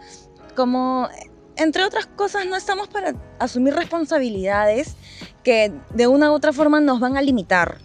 como 0.57 1.07
entre 1.55 1.83
otras 1.83 2.07
cosas, 2.07 2.47
no 2.47 2.55
estamos 2.55 2.87
para 2.87 3.13
asumir 3.39 3.75
responsabilidades 3.75 4.95
que 5.43 5.71
de 5.93 6.07
una 6.07 6.31
u 6.31 6.33
otra 6.33 6.51
forma 6.51 6.79
nos 6.79 6.99
van 6.99 7.15
a 7.15 7.21
limitar. 7.21 7.77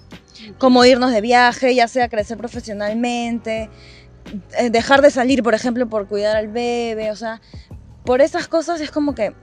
como 0.59 0.85
irnos 0.85 1.13
de 1.13 1.21
viaje, 1.21 1.73
ya 1.73 1.87
sea 1.87 2.09
crecer 2.09 2.37
profesionalmente, 2.37 3.71
eh, 4.59 4.71
dejar 4.71 5.01
de 5.01 5.11
salir, 5.11 5.41
por 5.45 5.55
ejemplo, 5.55 5.89
por 5.89 6.09
cuidar 6.09 6.35
al 6.37 6.49
bebé, 6.49 7.13
o 7.13 7.17
sea, 7.17 7.41
por 8.05 8.21
esas 8.21 8.49
cosas 8.49 8.81
es 8.81 8.91
como 8.91 9.15
que 9.15 9.35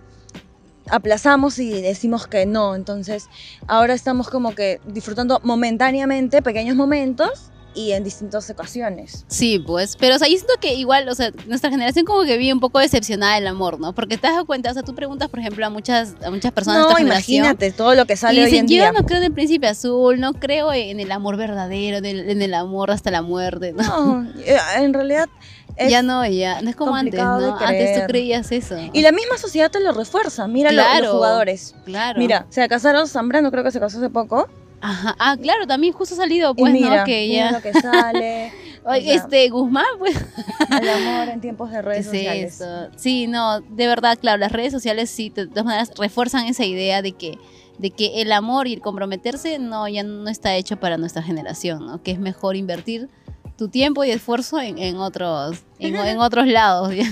aplazamos 0.90 1.58
y 1.58 1.82
decimos 1.82 2.28
que 2.28 2.46
no, 2.46 2.76
entonces 2.76 3.30
ahora 3.68 3.94
estamos 3.94 4.30
como 4.30 4.56
que 4.56 4.82
disfrutando 4.88 5.40
momentáneamente 5.44 6.42
pequeños 6.42 6.76
momentos 6.76 7.50
y 7.76 7.92
en 7.92 8.04
distintas 8.04 8.50
ocasiones. 8.50 9.26
Sí, 9.28 9.60
pues, 9.60 9.96
pero 9.96 10.16
o 10.16 10.20
sea, 10.20 10.28
yo 10.28 10.36
siento 10.36 10.54
que 10.60 10.74
igual, 10.74 11.08
o 11.08 11.16
sea, 11.16 11.32
nuestra 11.48 11.70
generación 11.70 12.04
como 12.06 12.24
que 12.24 12.38
vive 12.38 12.52
un 12.54 12.60
poco 12.60 12.80
decepcionada 12.80 13.36
del 13.36 13.48
amor, 13.48 13.80
¿no? 13.80 13.94
Porque 13.94 14.18
te 14.18 14.28
das 14.28 14.44
cuenta, 14.46 14.72
o 14.72 14.74
sea, 14.74 14.84
tú 14.84 14.96
preguntas, 14.96 15.30
por 15.30 15.40
ejemplo, 15.40 15.66
a 15.66 15.70
muchas, 15.70 16.16
a 16.24 16.30
muchas 16.32 16.52
personas 16.52 16.88
No, 16.90 16.98
imagínate 17.00 17.72
todo 17.72 17.94
lo 17.96 18.06
que 18.06 18.16
sale 18.18 18.40
y 18.40 18.44
hoy 18.44 18.46
dicen, 18.50 18.62
en 18.66 18.68
yo 18.68 18.74
día. 18.76 18.92
no 18.92 19.06
creo 19.06 19.20
en 19.20 19.26
el 19.26 19.32
príncipe 19.34 19.68
azul, 19.68 20.20
no 20.20 20.34
creo 20.34 20.74
en 20.74 21.00
el 21.00 21.12
amor 21.12 21.38
verdadero, 21.38 21.98
en 21.98 22.06
el, 22.06 22.30
en 22.30 22.42
el 22.42 22.54
amor 22.54 22.92
hasta 22.92 23.12
la 23.12 23.22
muerte, 23.22 23.74
¿no? 23.74 23.84
No, 24.24 24.30
eh, 24.40 24.58
en 24.78 24.94
realidad 24.94 25.30
es- 25.76 25.92
ya 25.92 26.02
no, 26.02 26.26
ya, 26.26 26.62
no 26.62 26.70
es 26.72 26.76
como 26.76 26.96
antes, 26.96 27.20
¿no? 27.24 27.56
Antes 27.60 28.00
tú 28.02 28.08
creías 28.08 28.52
eso. 28.52 28.76
Y 28.94 29.02
la 29.02 29.12
misma 29.12 29.38
sociedad 29.38 29.70
te 29.72 29.80
lo 29.80 29.92
refuerza. 29.94 30.48
Mira 30.48 30.72
lo- 30.72 30.82
Claro. 30.82 31.06
los 31.06 31.14
jugadores. 31.14 31.76
Claro. 31.86 32.20
Mira, 32.20 32.46
se 32.50 32.68
casaron 32.68 33.08
Zambrano, 33.08 33.52
creo 33.52 33.64
que 33.64 33.72
se 33.72 33.80
casó 33.80 34.00
hace 34.00 34.10
poco. 34.10 34.48
Ajá. 34.82 35.16
Ah, 35.20 35.36
claro, 35.42 35.68
también 35.68 35.94
justo 35.94 36.16
ha 36.16 36.18
salido, 36.18 36.52
y 36.52 36.60
pues, 36.62 36.74
mira, 36.74 36.98
¿no? 37.00 37.04
Que 37.06 37.28
ya. 37.30 37.52
lo 37.52 37.62
que 37.62 37.74
sale. 37.74 38.52
Oye, 38.86 39.00
o 39.02 39.04
sea, 39.04 39.14
este, 39.16 39.50
Guzmán, 39.50 39.86
pues. 40.00 40.16
El 40.82 40.90
amor 40.90 41.30
en 41.30 41.42
tiempos 41.42 41.70
de 41.70 41.76
¿Qué 41.78 41.82
redes 41.82 42.00
es 42.06 42.12
sociales. 42.12 42.62
eso? 42.62 42.88
Sí, 42.96 43.28
no, 43.28 43.60
de 43.62 43.88
verdad, 43.88 44.18
claro, 44.20 44.38
las 44.38 44.52
redes 44.52 44.72
sociales 44.72 45.10
sí, 45.10 45.30
de 45.30 45.48
todas 45.48 45.66
maneras, 45.66 45.92
refuerzan 45.98 46.46
esa 46.48 46.64
idea 46.66 47.02
de 47.02 47.12
que, 47.12 47.38
de 47.78 47.92
que 47.92 48.22
el 48.22 48.32
amor 48.32 48.68
y 48.68 48.74
el 48.74 48.82
comprometerse 48.82 49.60
no, 49.60 49.88
ya 49.88 50.04
no 50.04 50.30
está 50.30 50.56
hecho 50.56 50.78
para 50.80 50.98
nuestra 50.98 51.22
generación, 51.22 51.86
¿no? 51.86 52.02
Que 52.02 52.12
es 52.12 52.20
mejor 52.20 52.56
invertir 52.56 53.10
tu 53.58 53.68
tiempo 53.68 54.06
y 54.06 54.12
esfuerzo 54.12 54.60
en, 54.62 54.78
en 54.78 54.96
otros, 54.96 55.58
en, 55.80 55.96
en 55.98 56.18
otros 56.20 56.48
lados. 56.48 56.96
¿ya? 56.96 57.04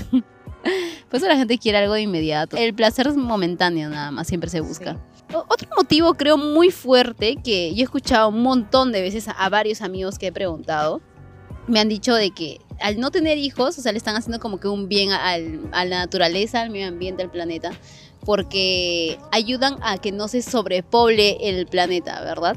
Por 1.10 1.18
eso 1.18 1.28
la 1.28 1.36
gente 1.38 1.58
quiere 1.58 1.78
algo 1.80 1.94
de 1.94 2.02
inmediato. 2.02 2.56
El 2.58 2.74
placer 2.74 3.08
es 3.08 3.16
momentáneo 3.18 3.90
nada 3.90 4.12
más, 4.12 4.28
siempre 4.28 4.50
se 4.50 4.62
busca. 4.62 4.94
O- 4.94 5.17
Otro 5.34 5.68
motivo 5.76 6.14
creo 6.14 6.38
muy 6.38 6.72
fuerte 6.72 7.36
que 7.44 7.74
yo 7.76 7.82
he 7.82 7.84
escuchado 7.84 8.30
un 8.30 8.42
montón 8.44 8.92
de 8.92 9.02
veces 9.02 9.28
a, 9.28 9.50
varios 9.50 9.82
amigos 9.82 10.18
que 10.18 10.28
he 10.28 10.32
preguntado, 10.32 11.02
me 11.68 11.80
han 11.80 11.90
dicho 11.90 12.14
de 12.16 12.32
que 12.32 12.60
al 12.80 13.00
no 13.00 13.12
tener 13.12 13.38
hijos, 13.38 13.78
o 13.78 13.82
sea, 13.82 13.92
le 13.92 13.98
están 13.98 14.16
haciendo 14.16 14.40
como 14.40 14.60
que 14.60 14.68
un 14.68 14.88
bien 14.88 15.12
al- 15.12 15.68
a 15.74 15.84
la 15.84 16.00
naturaleza, 16.00 16.62
al 16.62 16.70
medio 16.70 16.88
ambiente, 16.88 17.24
al 17.24 17.32
planeta, 17.32 17.72
porque 18.26 19.18
ayudan 19.32 19.78
a 19.82 19.98
que 19.98 20.12
no 20.12 20.28
se 20.28 20.42
sobrepoble 20.42 21.38
el 21.50 21.66
planeta, 21.68 22.22
¿verdad? 22.22 22.56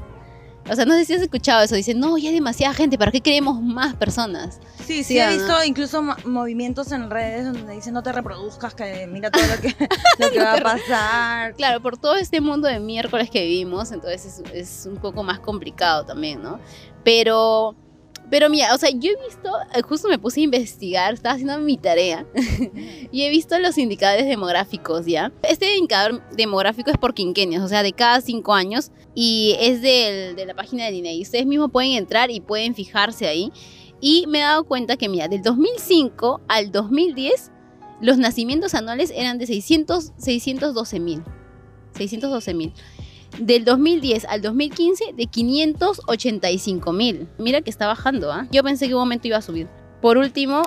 O 0.69 0.75
sea, 0.77 0.85
no 0.85 0.95
sé 0.95 1.05
si 1.05 1.15
has 1.15 1.23
escuchado 1.23 1.63
eso, 1.63 1.75
dicen, 1.75 1.99
no, 1.99 2.17
ya 2.19 2.29
hay 2.29 2.35
demasiada 2.35 2.75
gente, 2.75 2.97
¿para 2.99 3.11
qué 3.11 3.21
queremos 3.21 3.61
más 3.61 3.95
personas? 3.95 4.61
Sí, 4.79 5.03
sí, 5.03 5.15
Sí, 5.15 5.19
he 5.19 5.29
visto 5.29 5.65
incluso 5.65 6.03
mo- 6.03 6.15
movimientos 6.25 6.93
en 6.93 7.11
redes 7.11 7.47
donde 7.47 7.73
dicen 7.75 7.95
no 7.95 8.03
te 8.03 8.13
reproduzcas, 8.13 8.75
que 8.75 9.07
mira 9.07 9.31
todo 9.31 9.43
lo 9.47 9.61
que, 9.61 9.75
lo 10.19 10.31
que 10.33 10.39
va 10.39 10.55
a 10.55 10.61
pasar. 10.61 11.55
Claro, 11.55 11.81
por 11.81 11.97
todo 11.97 12.15
este 12.17 12.41
mundo 12.41 12.69
de 12.69 12.79
miércoles 12.79 13.31
que 13.31 13.43
vivimos, 13.45 13.91
entonces 13.91 14.25
es, 14.27 14.53
es 14.53 14.87
un 14.87 14.97
poco 14.99 15.23
más 15.25 15.41
complicado 15.41 16.05
también, 16.05 16.43
¿no? 16.43 16.61
Pero, 17.05 17.75
pero 18.31 18.49
mira, 18.49 18.75
o 18.75 18.79
sea, 18.79 18.91
yo 18.91 19.11
he 19.11 19.27
visto, 19.27 19.51
eh, 19.75 19.83
justo 19.83 20.09
me 20.09 20.19
puse 20.19 20.41
a 20.41 20.45
investigar, 20.45 21.13
estaba 21.15 21.35
haciendo 21.35 21.59
mi 21.59 21.77
tarea 21.77 22.27
y 23.13 23.23
he 23.23 23.31
visto 23.31 23.59
los 23.59 23.77
indicadores 23.79 24.27
demográficos, 24.27 25.05
¿ya? 25.07 25.33
Este 25.43 25.77
indicador 25.77 26.23
demográfico 26.37 26.91
es 26.91 26.97
por 26.99 27.13
quinquenios, 27.15 27.63
o 27.63 27.69
sea, 27.69 27.83
de 27.83 27.93
cada 27.93 28.21
cinco 28.21 28.55
años 28.55 28.93
y 29.15 29.57
es 29.61 29.83
del- 29.83 30.37
de 30.37 30.47
la 30.47 30.55
página 30.55 30.85
del 30.85 30.95
INEI. 30.95 31.23
Ustedes 31.23 31.47
mismos 31.47 31.71
pueden 31.73 31.93
entrar 31.93 32.31
y 32.31 32.41
pueden 32.41 32.75
fijarse 32.75 33.27
ahí. 33.27 33.53
Y 34.01 34.25
me 34.29 34.39
he 34.39 34.43
dado 34.43 34.65
cuenta 34.65 34.97
que, 34.97 35.09
mira, 35.09 35.29
del 35.29 35.43
2005 35.43 36.41
al 36.49 36.71
2010, 36.73 37.51
los 38.01 38.17
nacimientos 38.17 38.75
anuales 38.75 39.13
eran 39.15 39.37
de 39.39 39.47
600, 39.47 40.13
612 40.17 41.01
mil. 41.01 41.23
612 41.97 42.55
mil. 42.55 42.73
Del 43.39 43.65
2010 43.65 44.25
al 44.27 44.43
2015, 44.43 45.13
de 45.15 45.27
585 45.27 46.93
mil. 46.93 47.29
Mira 47.39 47.61
que 47.61 47.71
está 47.71 47.87
bajando, 47.87 48.33
¿ah? 48.33 48.47
Yo 48.51 48.63
pensé 48.63 48.89
que 48.89 48.95
un 48.95 49.01
momento 49.01 49.29
iba 49.29 49.37
a 49.37 49.43
subir. 49.43 49.69
Por 50.03 50.19
último, 50.19 50.63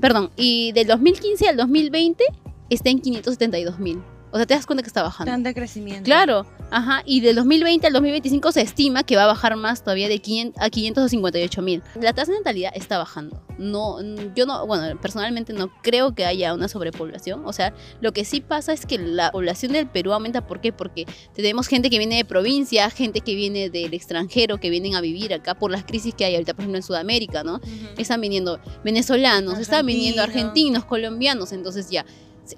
perdón, 0.00 0.30
y 0.36 0.72
del 0.72 0.86
2015 0.86 1.48
al 1.48 1.56
2020 1.56 2.24
está 2.70 2.90
en 2.90 3.00
572 3.00 3.78
mil. 3.78 4.02
O 4.30 4.36
sea, 4.36 4.46
te 4.46 4.54
das 4.54 4.66
cuenta 4.66 4.82
que 4.82 4.88
está 4.88 5.02
bajando. 5.02 5.32
Tan 5.32 5.42
de 5.42 5.54
crecimiento. 5.54 6.04
Claro, 6.04 6.46
ajá, 6.70 7.02
y 7.04 7.20
del 7.20 7.36
2020 7.36 7.86
al 7.86 7.92
2025 7.92 8.52
se 8.52 8.62
estima 8.62 9.02
que 9.02 9.16
va 9.16 9.24
a 9.24 9.26
bajar 9.26 9.56
más 9.56 9.82
todavía 9.82 10.08
de 10.08 10.18
500 10.18 10.62
a 10.62 10.70
558 10.70 11.62
mil. 11.62 11.82
La 12.00 12.12
tasa 12.12 12.32
de 12.32 12.38
natalidad 12.38 12.72
está 12.74 12.98
bajando. 12.98 13.42
No, 13.58 13.98
mm, 13.98 14.34
yo 14.34 14.46
no, 14.46 14.66
bueno, 14.66 14.98
personalmente 15.00 15.52
no 15.52 15.70
creo 15.82 16.14
que 16.14 16.24
haya 16.24 16.54
una 16.54 16.68
sobrepoblación. 16.68 17.44
O 17.44 17.52
sea, 17.52 17.74
lo 18.00 18.12
que 18.12 18.24
sí 18.24 18.40
pasa 18.40 18.72
es 18.72 18.86
que 18.86 18.98
la 18.98 19.32
población 19.32 19.72
del 19.72 19.88
Perú 19.88 20.12
aumenta. 20.12 20.46
¿Por 20.46 20.60
qué? 20.60 20.72
Porque 20.72 21.06
tenemos 21.34 21.66
gente 21.66 21.90
que 21.90 21.98
viene 21.98 22.16
de 22.16 22.24
provincia, 22.24 22.88
gente 22.90 23.20
que 23.20 23.34
viene 23.34 23.70
del 23.70 23.94
extranjero, 23.94 24.58
que 24.58 24.70
vienen 24.70 24.94
a 24.94 25.00
vivir 25.00 25.34
acá 25.34 25.54
por 25.54 25.70
las 25.70 25.84
crisis 25.84 26.14
que 26.14 26.24
hay 26.24 26.34
ahorita, 26.34 26.54
por 26.54 26.62
ejemplo, 26.62 26.78
en 26.78 26.82
Sudamérica, 26.82 27.42
¿no? 27.42 27.56
Ujú. 27.56 27.68
están 27.98 28.20
viniendo 28.20 28.60
venezolanos, 28.84 29.58
están 29.58 29.86
viniendo 29.86 30.22
argentinos, 30.22 30.84
colombianos, 30.84 31.52
entonces 31.52 31.90
ya, 31.90 32.04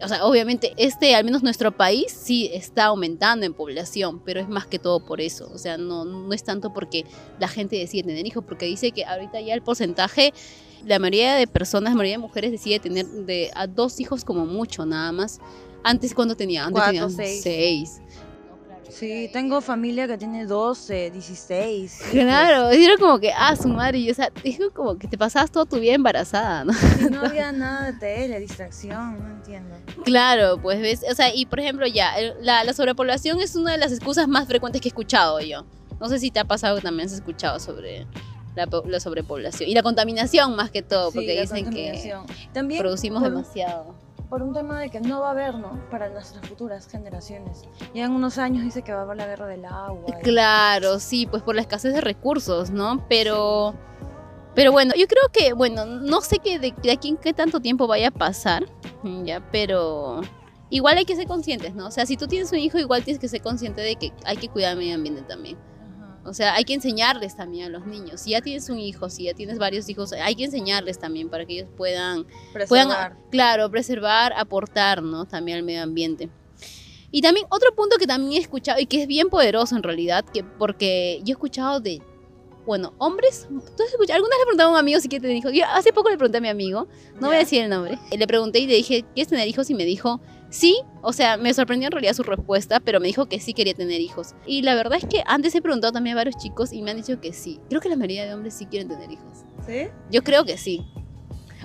o 0.02 0.08
sea, 0.08 0.24
obviamente 0.24 0.72
este, 0.76 1.14
al 1.14 1.24
menos 1.24 1.42
nuestro 1.42 1.76
país 1.76 2.12
sí 2.12 2.50
está 2.52 2.86
aumentando 2.86 3.46
en 3.46 3.54
población, 3.54 4.20
pero 4.24 4.40
es 4.40 4.48
más 4.48 4.66
que 4.66 4.78
todo 4.78 5.04
por 5.04 5.20
eso, 5.20 5.50
o 5.52 5.58
sea, 5.58 5.76
no, 5.78 6.04
no 6.04 6.32
es 6.32 6.44
tanto 6.44 6.72
porque 6.72 7.04
la 7.38 7.48
gente 7.48 7.76
decide 7.76 8.04
tener 8.04 8.26
hijos, 8.26 8.44
porque 8.44 8.66
dice 8.66 8.92
que 8.92 9.04
ahorita 9.04 9.40
ya 9.40 9.54
el 9.54 9.62
porcentaje, 9.62 10.32
la 10.84 10.98
mayoría 10.98 11.34
de 11.34 11.46
personas, 11.46 11.92
la 11.92 11.96
mayoría 11.96 12.14
de 12.14 12.22
mujeres 12.22 12.50
decide 12.50 12.78
tener 12.78 13.06
de 13.06 13.50
a 13.54 13.66
dos 13.66 14.00
hijos 14.00 14.24
como 14.24 14.46
mucho, 14.46 14.86
nada 14.86 15.12
más. 15.12 15.40
Antes, 15.82 16.14
¿cuándo 16.14 16.36
tenía? 16.36 16.64
Antes 16.64 16.82
Cuatro, 16.82 17.08
tenía 17.08 17.16
seis. 17.16 17.42
seis. 17.42 18.02
Sí, 18.90 19.30
tengo 19.32 19.60
familia 19.60 20.06
que 20.06 20.18
tiene 20.18 20.46
12, 20.46 21.10
16. 21.10 22.02
Claro, 22.10 22.72
y 22.72 22.84
era 22.84 22.96
como 22.96 23.18
que, 23.18 23.32
ah, 23.32 23.54
su 23.56 23.68
madre, 23.68 23.98
y, 23.98 24.10
o 24.10 24.14
sea, 24.14 24.30
dijo 24.42 24.70
como 24.72 24.98
que 24.98 25.08
te 25.08 25.16
pasabas 25.16 25.50
toda 25.50 25.66
tu 25.66 25.78
vida 25.78 25.94
embarazada, 25.94 26.64
¿no? 26.64 26.72
Y 27.00 27.04
no 27.10 27.20
había 27.26 27.52
nada 27.52 27.92
de 27.92 27.98
tele, 27.98 28.40
distracción, 28.40 29.18
no 29.22 29.28
entiendo. 29.28 29.76
Claro, 30.04 30.60
pues 30.60 30.80
ves, 30.80 31.04
o 31.10 31.14
sea, 31.14 31.34
y 31.34 31.46
por 31.46 31.60
ejemplo 31.60 31.86
ya, 31.86 32.12
la, 32.40 32.64
la 32.64 32.72
sobrepoblación 32.72 33.40
es 33.40 33.56
una 33.56 33.72
de 33.72 33.78
las 33.78 33.92
excusas 33.92 34.28
más 34.28 34.46
frecuentes 34.46 34.80
que 34.80 34.88
he 34.88 34.90
escuchado 34.90 35.40
yo. 35.40 35.64
No 36.00 36.08
sé 36.08 36.18
si 36.18 36.30
te 36.30 36.40
ha 36.40 36.44
pasado 36.44 36.76
que 36.76 36.82
también 36.82 37.06
has 37.06 37.14
escuchado 37.14 37.60
sobre 37.60 38.06
la, 38.56 38.68
la 38.86 39.00
sobrepoblación 39.00 39.68
y 39.68 39.74
la 39.74 39.82
contaminación 39.82 40.56
más 40.56 40.70
que 40.70 40.82
todo, 40.82 41.10
Sí, 41.10 41.18
porque 41.18 41.40
dicen 41.40 41.70
que. 41.70 42.14
También 42.52 42.80
producimos 42.80 43.22
demasiado. 43.22 43.94
Por 44.30 44.42
un 44.42 44.54
tema 44.54 44.80
de 44.80 44.90
que 44.90 45.00
no 45.00 45.20
va 45.20 45.28
a 45.28 45.30
haber, 45.32 45.56
¿no? 45.56 45.78
Para 45.90 46.08
nuestras 46.08 46.46
futuras 46.48 46.86
generaciones. 46.88 47.64
Ya 47.94 48.04
en 48.04 48.12
unos 48.12 48.38
años 48.38 48.62
dice 48.62 48.82
que 48.82 48.92
va 48.92 49.00
a 49.00 49.02
haber 49.02 49.16
la 49.16 49.26
guerra 49.26 49.46
del 49.48 49.64
agua. 49.64 50.04
y- 50.20 50.22
Claro, 50.22 51.00
sí, 51.00 51.26
pues 51.26 51.42
por 51.42 51.56
la 51.56 51.60
escasez 51.62 51.92
de 51.92 52.00
recursos, 52.00 52.70
¿no? 52.70 53.04
Pero, 53.08 53.74
pero 54.54 54.70
bueno, 54.72 54.94
yo 54.96 55.06
creo 55.08 55.24
que, 55.32 55.52
bueno, 55.52 55.84
no 55.84 56.20
sé 56.20 56.38
que 56.38 56.58
de, 56.60 56.72
de 56.80 56.92
aquí 56.92 57.08
en 57.08 57.16
qué 57.16 57.32
tanto 57.34 57.58
tiempo 57.60 57.86
vaya 57.88 58.08
a 58.08 58.12
pasar, 58.12 58.64
ya, 59.24 59.40
pero 59.50 60.20
igual 60.70 60.96
hay 60.98 61.04
que 61.04 61.16
ser 61.16 61.26
conscientes, 61.26 61.74
¿no? 61.74 61.88
O 61.88 61.90
sea, 61.90 62.06
si 62.06 62.16
tú 62.16 62.28
tienes 62.28 62.52
un 62.52 62.58
hijo, 62.58 62.78
igual 62.78 63.02
tienes 63.02 63.20
que 63.20 63.28
ser 63.28 63.42
consciente 63.42 63.80
de 63.80 63.96
que 63.96 64.12
hay 64.24 64.36
que 64.36 64.48
cuidar 64.48 64.72
el 64.72 64.78
medio 64.78 64.94
ambiente 64.94 65.22
también. 65.22 65.58
O 66.24 66.34
sea, 66.34 66.54
hay 66.54 66.64
que 66.64 66.74
enseñarles 66.74 67.34
también 67.34 67.66
a 67.66 67.68
los 67.70 67.86
niños. 67.86 68.20
Si 68.20 68.30
ya 68.30 68.40
tienes 68.40 68.68
un 68.68 68.78
hijo, 68.78 69.08
si 69.08 69.24
ya 69.24 69.34
tienes 69.34 69.58
varios 69.58 69.88
hijos, 69.88 70.12
hay 70.12 70.34
que 70.34 70.44
enseñarles 70.44 70.98
también 70.98 71.30
para 71.30 71.46
que 71.46 71.54
ellos 71.54 71.68
puedan, 71.76 72.26
puedan 72.68 72.88
Preservar. 72.88 73.16
claro, 73.30 73.70
preservar, 73.70 74.32
aportar, 74.36 75.02
¿no? 75.02 75.24
También 75.24 75.58
al 75.58 75.64
medio 75.64 75.82
ambiente. 75.82 76.28
Y 77.10 77.22
también 77.22 77.46
otro 77.50 77.74
punto 77.74 77.96
que 77.96 78.06
también 78.06 78.34
he 78.34 78.38
escuchado 78.38 78.78
y 78.80 78.86
que 78.86 79.02
es 79.02 79.08
bien 79.08 79.30
poderoso 79.30 79.76
en 79.76 79.82
realidad, 79.82 80.24
que 80.24 80.44
porque 80.44 81.20
yo 81.24 81.32
he 81.32 81.36
escuchado 81.36 81.80
de, 81.80 82.02
bueno, 82.70 82.94
hombres, 82.98 83.48
¿tú 83.48 83.82
has 83.82 83.90
escuchado? 83.90 84.14
Alguna 84.14 84.36
vez 84.36 84.38
le 84.38 84.44
preguntaba 84.44 84.70
a 84.70 84.72
un 84.74 84.78
amigo 84.78 85.00
si 85.00 85.08
quiere 85.08 85.22
tener 85.22 85.36
hijos. 85.36 85.52
Yo 85.52 85.64
hace 85.74 85.92
poco 85.92 86.08
le 86.08 86.16
pregunté 86.16 86.38
a 86.38 86.40
mi 86.40 86.46
amigo, 86.46 86.86
no 87.20 87.26
voy 87.26 87.34
a 87.34 87.40
decir 87.40 87.64
el 87.64 87.68
nombre, 87.68 87.98
le 88.16 88.26
pregunté 88.28 88.60
y 88.60 88.68
le 88.68 88.76
dije, 88.76 89.04
¿quieres 89.12 89.26
tener 89.26 89.48
hijos? 89.48 89.68
Y 89.70 89.74
me 89.74 89.84
dijo, 89.84 90.20
sí, 90.50 90.80
o 91.02 91.12
sea, 91.12 91.36
me 91.36 91.52
sorprendió 91.52 91.88
en 91.88 91.90
realidad 91.90 92.14
su 92.14 92.22
respuesta, 92.22 92.78
pero 92.78 93.00
me 93.00 93.08
dijo 93.08 93.26
que 93.26 93.40
sí 93.40 93.54
quería 93.54 93.74
tener 93.74 94.00
hijos. 94.00 94.36
Y 94.46 94.62
la 94.62 94.76
verdad 94.76 95.00
es 95.02 95.04
que 95.04 95.24
antes 95.26 95.52
he 95.56 95.60
preguntado 95.60 95.92
también 95.92 96.16
a 96.16 96.20
varios 96.20 96.36
chicos 96.36 96.72
y 96.72 96.80
me 96.80 96.92
han 96.92 96.98
dicho 96.98 97.20
que 97.20 97.32
sí. 97.32 97.58
Creo 97.68 97.80
que 97.80 97.88
la 97.88 97.96
mayoría 97.96 98.24
de 98.24 98.34
hombres 98.34 98.54
sí 98.54 98.66
quieren 98.66 98.86
tener 98.86 99.10
hijos. 99.10 99.40
¿Sí? 99.66 99.88
Yo 100.12 100.22
creo 100.22 100.44
que 100.44 100.56
sí. 100.56 100.86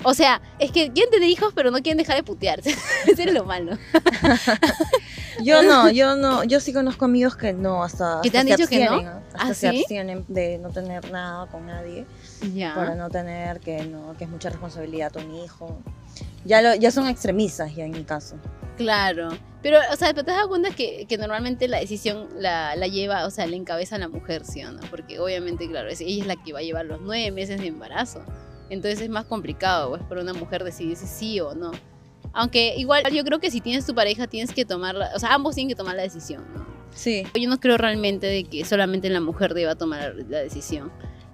O 0.05 0.13
sea, 0.13 0.41
es 0.59 0.71
que 0.71 0.91
quieren 0.91 1.11
tener 1.11 1.29
hijos, 1.29 1.51
pero 1.55 1.71
no 1.71 1.77
quieren 1.81 1.97
dejar 1.97 2.15
de 2.15 2.23
putearse. 2.23 2.69
Eso 3.07 3.21
es 3.23 3.33
lo 3.33 3.43
malo. 3.43 3.77
Yo 5.43 5.63
no, 5.63 5.89
yo 5.91 6.15
no, 6.15 6.45
yo 6.45 6.61
sí 6.61 6.71
conozco 6.71 7.03
amigos 7.03 7.35
que 7.35 7.51
no, 7.51 7.83
hasta, 7.83 8.21
¿Que 8.23 8.31
te 8.31 8.37
hasta 8.37 8.53
han 8.53 8.57
se 8.57 8.63
dicho 8.63 8.69
que 8.69 8.85
no? 8.85 8.91
abstienen. 8.93 9.17
Hasta 9.33 9.37
¿Ah, 9.49 9.53
se 9.53 9.69
sí? 9.71 9.79
abstienen 9.79 10.25
de 10.29 10.57
no 10.59 10.69
tener 10.69 11.11
nada 11.11 11.47
con 11.47 11.65
nadie, 11.65 12.05
para 12.39 12.51
Ya. 12.53 12.95
no 12.95 13.09
tener 13.09 13.59
que 13.59 13.83
no, 13.83 14.15
que 14.17 14.23
es 14.23 14.29
mucha 14.29 14.49
responsabilidad 14.49 15.13
un 15.17 15.35
hijo. 15.35 15.77
Ya 16.45 16.61
lo, 16.61 16.73
ya 16.75 16.89
son 16.89 17.07
extremistas 17.07 17.75
ya 17.75 17.83
en 17.83 17.91
mi 17.91 18.05
caso. 18.05 18.37
Claro. 18.77 19.27
Pero, 19.61 19.79
o 19.91 19.95
sea, 19.97 20.13
te 20.13 20.23
das 20.23 20.47
cuenta 20.47 20.69
que, 20.71 21.05
que 21.05 21.17
normalmente 21.17 21.67
la 21.67 21.79
decisión 21.79 22.29
la, 22.37 22.75
la, 22.77 22.87
lleva, 22.87 23.25
o 23.25 23.29
sea, 23.29 23.45
la 23.45 23.57
encabeza 23.57 23.97
la 23.97 24.07
mujer, 24.07 24.45
¿sí 24.45 24.63
o 24.63 24.71
no? 24.71 24.79
Porque 24.89 25.19
obviamente, 25.19 25.67
claro, 25.67 25.89
ella 25.89 26.21
es 26.21 26.27
la 26.27 26.35
que 26.37 26.53
va 26.53 26.59
a 26.59 26.61
llevar 26.63 26.85
los 26.85 27.01
nueve 27.01 27.29
meses 27.31 27.59
de 27.59 27.67
embarazo. 27.67 28.21
Entonces 28.69 29.01
es 29.01 29.09
más 29.09 29.25
complicado, 29.25 29.89
pues, 29.89 30.03
para 30.03 30.21
una 30.21 30.33
mujer 30.33 30.63
decidir 30.63 30.97
si 30.97 31.07
sí 31.07 31.39
o 31.39 31.53
no. 31.53 31.71
Aunque 32.33 32.75
igual 32.77 33.03
yo 33.13 33.23
creo 33.23 33.39
que 33.39 33.49
si 33.49 33.61
tienes 33.61 33.85
tu 33.85 33.95
pareja 33.95 34.27
tienes 34.27 34.51
que 34.51 34.65
tomarla, 34.65 35.11
o 35.15 35.19
sea, 35.19 35.33
ambos 35.33 35.55
tienen 35.55 35.69
que 35.69 35.75
tomar 35.75 35.95
la 35.95 36.03
decisión, 36.03 36.43
¿no? 36.53 36.65
Sí. 36.93 37.23
Yo 37.33 37.49
no 37.49 37.59
creo 37.59 37.77
realmente 37.77 38.27
de 38.27 38.43
que 38.43 38.65
solamente 38.65 39.09
la 39.09 39.21
mujer 39.21 39.53
deba 39.53 39.75
tomar 39.75 40.15
la 40.29 40.39
decisión. 40.39 40.91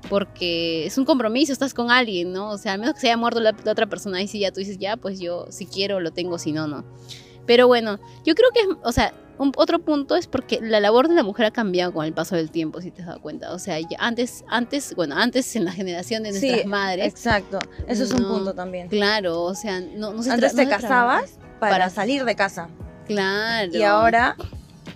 Porque 0.10 0.86
es 0.88 0.98
un 0.98 1.06
compromiso, 1.06 1.54
estás 1.54 1.74
con 1.74 1.92
alguien, 1.92 2.34
¿no? 2.34 2.50
O 2.50 2.58
sea, 2.58 2.74
al 2.74 2.80
menos 2.80 2.96
que 2.96 3.02
se 3.02 3.08
haya 3.08 3.18
muerto 3.18 3.40
la, 3.40 3.56
la 3.64 3.72
otra 3.72 3.88
persona 3.88 4.22
y 4.22 4.28
si 4.28 4.40
ya 4.40 4.52
tú 4.52 4.60
dices, 4.60 4.78
ya, 4.80 4.98
pues 4.98 5.20
yo 5.20 5.46
si 5.50 5.68
quiero 5.68 6.00
lo 6.00 6.12
tengo, 6.12 6.38
si 6.38 6.52
no, 6.52 6.68
no. 6.68 6.84
Pero 7.46 7.68
bueno, 7.68 8.00
yo 8.26 8.36
creo 8.36 8.50
que, 8.52 8.62
o 8.84 8.92
sea, 8.92 9.14
un, 9.42 9.52
otro 9.58 9.80
punto 9.80 10.16
es 10.16 10.28
porque 10.28 10.60
la 10.62 10.80
labor 10.80 11.08
de 11.08 11.16
la 11.16 11.24
mujer 11.24 11.48
ha 11.48 11.52
cambiado 11.52 11.92
con 11.94 12.06
el 12.06 12.14
paso 12.14 12.36
del 12.36 12.52
tiempo, 12.52 12.80
si 12.82 12.92
te 12.92 13.02
has 13.02 13.08
dado 13.08 13.22
cuenta. 13.22 13.52
O 13.54 13.60
sea, 13.60 13.78
antes, 14.00 14.46
antes, 14.48 14.96
bueno, 14.96 15.16
antes 15.18 15.56
en 15.56 15.66
la 15.66 15.72
generación 15.72 16.24
de 16.24 16.30
nuestras 16.30 16.62
sí, 16.62 16.68
madres. 16.68 17.08
Exacto, 17.08 17.60
eso 17.88 18.04
es 18.04 18.12
un 18.12 18.24
punto 18.24 18.54
también. 18.54 18.88
Claro, 18.88 19.42
o 19.42 19.56
sea, 19.56 19.80
no, 19.80 20.14
no 20.14 20.24
se 20.24 20.32
Antes 20.32 20.56
te 20.56 20.66
no 20.66 20.70
casabas 20.70 21.40
para, 21.60 21.74
para- 21.74 21.90
salir 21.90 22.24
de 22.24 22.36
casa. 22.36 22.70
Claro. 23.08 23.72
Y 23.74 23.82
ahora 23.84 24.38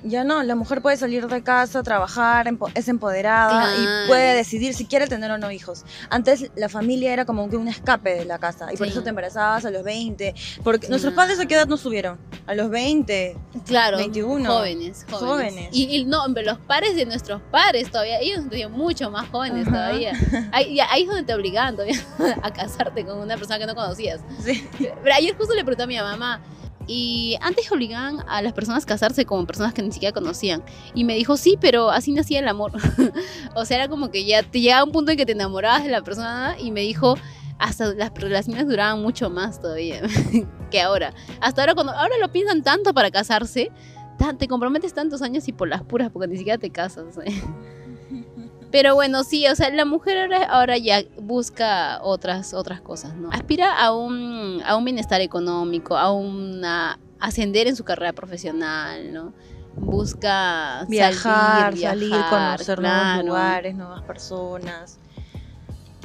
ya 0.05 0.23
no, 0.23 0.41
la 0.43 0.55
mujer 0.55 0.81
puede 0.81 0.97
salir 0.97 1.27
de 1.27 1.43
casa, 1.43 1.83
trabajar, 1.83 2.47
es 2.73 2.87
empoderada 2.87 3.49
Claro. 3.73 3.81
y 4.05 4.07
puede 4.07 4.35
decidir 4.35 4.73
si 4.73 4.85
quiere 4.85 5.07
tener 5.07 5.31
o 5.31 5.37
no 5.37 5.51
hijos. 5.51 5.83
Antes 6.09 6.51
la 6.55 6.69
familia 6.69 7.11
era 7.13 7.25
como 7.25 7.49
que 7.49 7.57
un 7.57 7.67
escape 7.67 8.15
de 8.15 8.25
la 8.25 8.37
casa 8.39 8.67
y 8.73 8.77
por 8.77 8.87
Sí. 8.87 8.93
eso 8.93 9.03
te 9.03 9.09
embarazabas 9.09 9.65
a 9.65 9.71
los 9.71 9.83
20, 9.83 10.33
porque 10.63 10.87
nuestros 10.89 11.13
Claro. 11.13 11.27
padres 11.27 11.39
a 11.39 11.47
qué 11.47 11.55
edad 11.55 11.67
nos 11.67 11.81
subieron? 11.81 12.17
A 12.47 12.53
los 12.55 12.69
20. 12.69 13.35
Claro, 13.65 13.97
21. 13.97 14.49
jóvenes, 14.49 15.05
jóvenes. 15.09 15.53
Jóvenes. 15.53 15.69
Y, 15.71 15.95
y 15.97 16.05
no, 16.05 16.27
los 16.27 16.57
pares 16.59 16.95
de 16.95 17.05
nuestros 17.05 17.41
pares 17.51 17.89
todavía, 17.91 18.19
ellos 18.19 18.41
son 18.51 18.71
mucho 18.71 19.09
más 19.11 19.27
jóvenes 19.29 19.67
Ajá. 19.67 19.75
todavía. 19.75 20.13
Ahí, 20.51 20.79
ahí 20.79 21.01
es 21.03 21.07
donde 21.07 21.23
te 21.23 21.33
obligaban 21.33 21.75
todavía 21.75 21.99
a 22.43 22.51
casarte 22.53 23.03
con 23.05 23.17
una 23.19 23.35
persona 23.37 23.57
que 23.59 23.65
no 23.65 23.73
conocías. 23.75 24.21
Sí. 24.43 24.67
Pero 24.77 25.15
ayer 25.15 25.35
justo 25.35 25.53
le 25.55 25.63
pregunté 25.63 25.83
a 25.83 25.87
mi 25.87 25.97
mamá, 25.97 26.41
y 26.87 27.37
antes 27.41 27.71
obligaban 27.71 28.23
a 28.27 28.41
las 28.41 28.53
personas 28.53 28.83
a 28.83 28.87
casarse 28.87 29.25
con 29.25 29.45
personas 29.45 29.73
que 29.73 29.81
ni 29.81 29.91
siquiera 29.91 30.13
conocían. 30.13 30.63
Y 30.93 31.03
me 31.03 31.15
dijo, 31.15 31.37
sí, 31.37 31.57
pero 31.59 31.89
así 31.89 32.11
nacía 32.11 32.39
el 32.39 32.47
amor. 32.47 32.71
o 33.55 33.65
sea, 33.65 33.77
era 33.77 33.87
como 33.87 34.11
que 34.11 34.25
ya 34.25 34.43
te 34.43 34.61
llegaba 34.61 34.83
un 34.83 34.91
punto 34.91 35.11
en 35.11 35.17
que 35.17 35.25
te 35.25 35.31
enamorabas 35.31 35.83
de 35.83 35.89
la 35.89 36.01
persona 36.03 36.55
y 36.59 36.71
me 36.71 36.81
dijo, 36.81 37.15
hasta 37.57 37.93
las 37.93 38.11
relaciones 38.13 38.67
duraban 38.67 39.01
mucho 39.01 39.29
más 39.29 39.59
todavía 39.59 40.01
que 40.71 40.81
ahora. 40.81 41.13
Hasta 41.41 41.61
ahora, 41.61 41.73
cuando 41.73 41.93
ahora 41.93 42.15
lo 42.19 42.31
piensan 42.31 42.63
tanto 42.63 42.93
para 42.93 43.11
casarse, 43.11 43.71
te 44.37 44.47
comprometes 44.47 44.93
tantos 44.93 45.21
años 45.21 45.47
y 45.47 45.53
por 45.53 45.67
las 45.67 45.83
puras, 45.83 46.09
porque 46.11 46.27
ni 46.27 46.37
siquiera 46.37 46.57
te 46.57 46.69
casas. 46.69 47.17
¿eh? 47.23 47.41
Pero 48.71 48.95
bueno, 48.95 49.23
sí, 49.23 49.47
o 49.47 49.55
sea, 49.55 49.69
la 49.69 49.85
mujer 49.85 50.17
ahora, 50.17 50.43
ahora 50.45 50.77
ya 50.77 51.03
busca 51.17 51.99
otras, 52.01 52.53
otras 52.53 52.81
cosas, 52.81 53.15
¿no? 53.15 53.29
Aspira 53.31 53.79
a 53.79 53.93
un, 53.93 54.61
a 54.65 54.75
un 54.75 54.83
bienestar 54.83 55.21
económico, 55.21 55.97
a 55.97 56.11
una 56.11 56.99
ascender 57.19 57.67
en 57.67 57.75
su 57.75 57.83
carrera 57.83 58.13
profesional, 58.13 59.13
¿no? 59.13 59.33
Busca 59.77 60.85
Viajar, 60.87 61.77
salir, 61.77 62.11
conocer 62.29 62.77
claro. 62.79 63.23
nuevos 63.23 63.25
lugares, 63.25 63.75
nuevas 63.75 64.01
personas. 64.03 64.99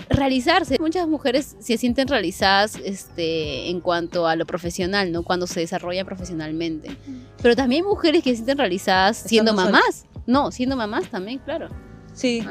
realizarse. 0.09 0.77
Muchas 0.81 1.07
mujeres 1.07 1.57
se 1.61 1.77
sienten 1.79 2.09
realizadas 2.09 2.77
este, 2.85 3.71
en 3.71 3.81
cuanto 3.81 4.27
a 4.27 4.35
lo 4.35 4.45
profesional, 4.45 5.13
¿no? 5.13 5.23
Cuando 5.23 5.47
se 5.47 5.61
desarrollan 5.61 6.05
profesionalmente. 6.07 6.97
Pero 7.43 7.55
también 7.55 7.85
hay 7.85 7.89
mujeres 7.89 8.23
que 8.23 8.31
se 8.31 8.37
sienten 8.37 8.59
realizadas 8.59 9.17
siendo 9.17 9.55
mamás. 9.55 10.07
No, 10.27 10.51
siendo 10.51 10.77
mamás 10.77 11.09
también, 11.09 11.39
claro. 11.39 11.69
Sí. 12.15 12.47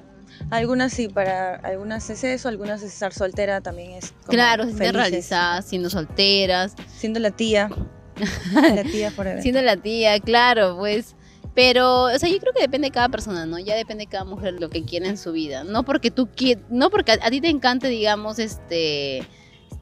Algunas 0.52 0.93
sí, 0.93 1.10
para 1.10 1.56
algunas 1.56 2.10
es 2.10 2.24
eso, 2.24 2.48
algunas 2.50 2.82
es 2.82 2.93
estar 2.93 3.13
soltera 3.13 3.60
también 3.62 3.91
es 3.91 4.12
como 4.12 4.30
claro, 4.30 4.63
felices. 4.65 4.93
realizadas, 4.93 5.65
siendo 5.65 5.89
solteras, 5.89 6.76
Siendo 6.98 7.19
la 7.19 7.32
tía. 7.32 7.69
la 8.54 8.84
tía 8.84 9.12
forever. 9.12 9.41
siendo 9.41 9.62
la 9.62 9.78
tía, 9.78 10.19
claro, 10.19 10.78
pues. 10.78 11.15
Pero, 11.56 12.04
o 12.04 12.17
sea, 12.19 12.30
yo 12.30 12.38
creo 12.39 12.54
que 12.54 12.62
depende 12.62 12.88
de 12.88 12.91
cada 12.91 13.10
persona, 13.10 13.45
¿no? 13.45 13.60
Ya 13.60 13.76
depende 13.76 14.06
de 14.06 14.10
cada 14.10 14.24
mujer 14.24 14.56
lo 14.62 14.69
que 14.69 14.86
quiera 14.86 15.08
en 15.10 15.17
su 15.17 15.32
vida. 15.34 15.63
No 15.65 15.84
porque 15.84 16.10
tú 16.10 16.28
quie- 16.28 16.62
no 16.69 16.89
porque 16.89 17.12
a, 17.13 17.17
a 17.22 17.30
ti 17.30 17.41
te 17.41 17.50
encante, 17.50 17.88
digamos, 17.89 18.39
este 18.39 19.24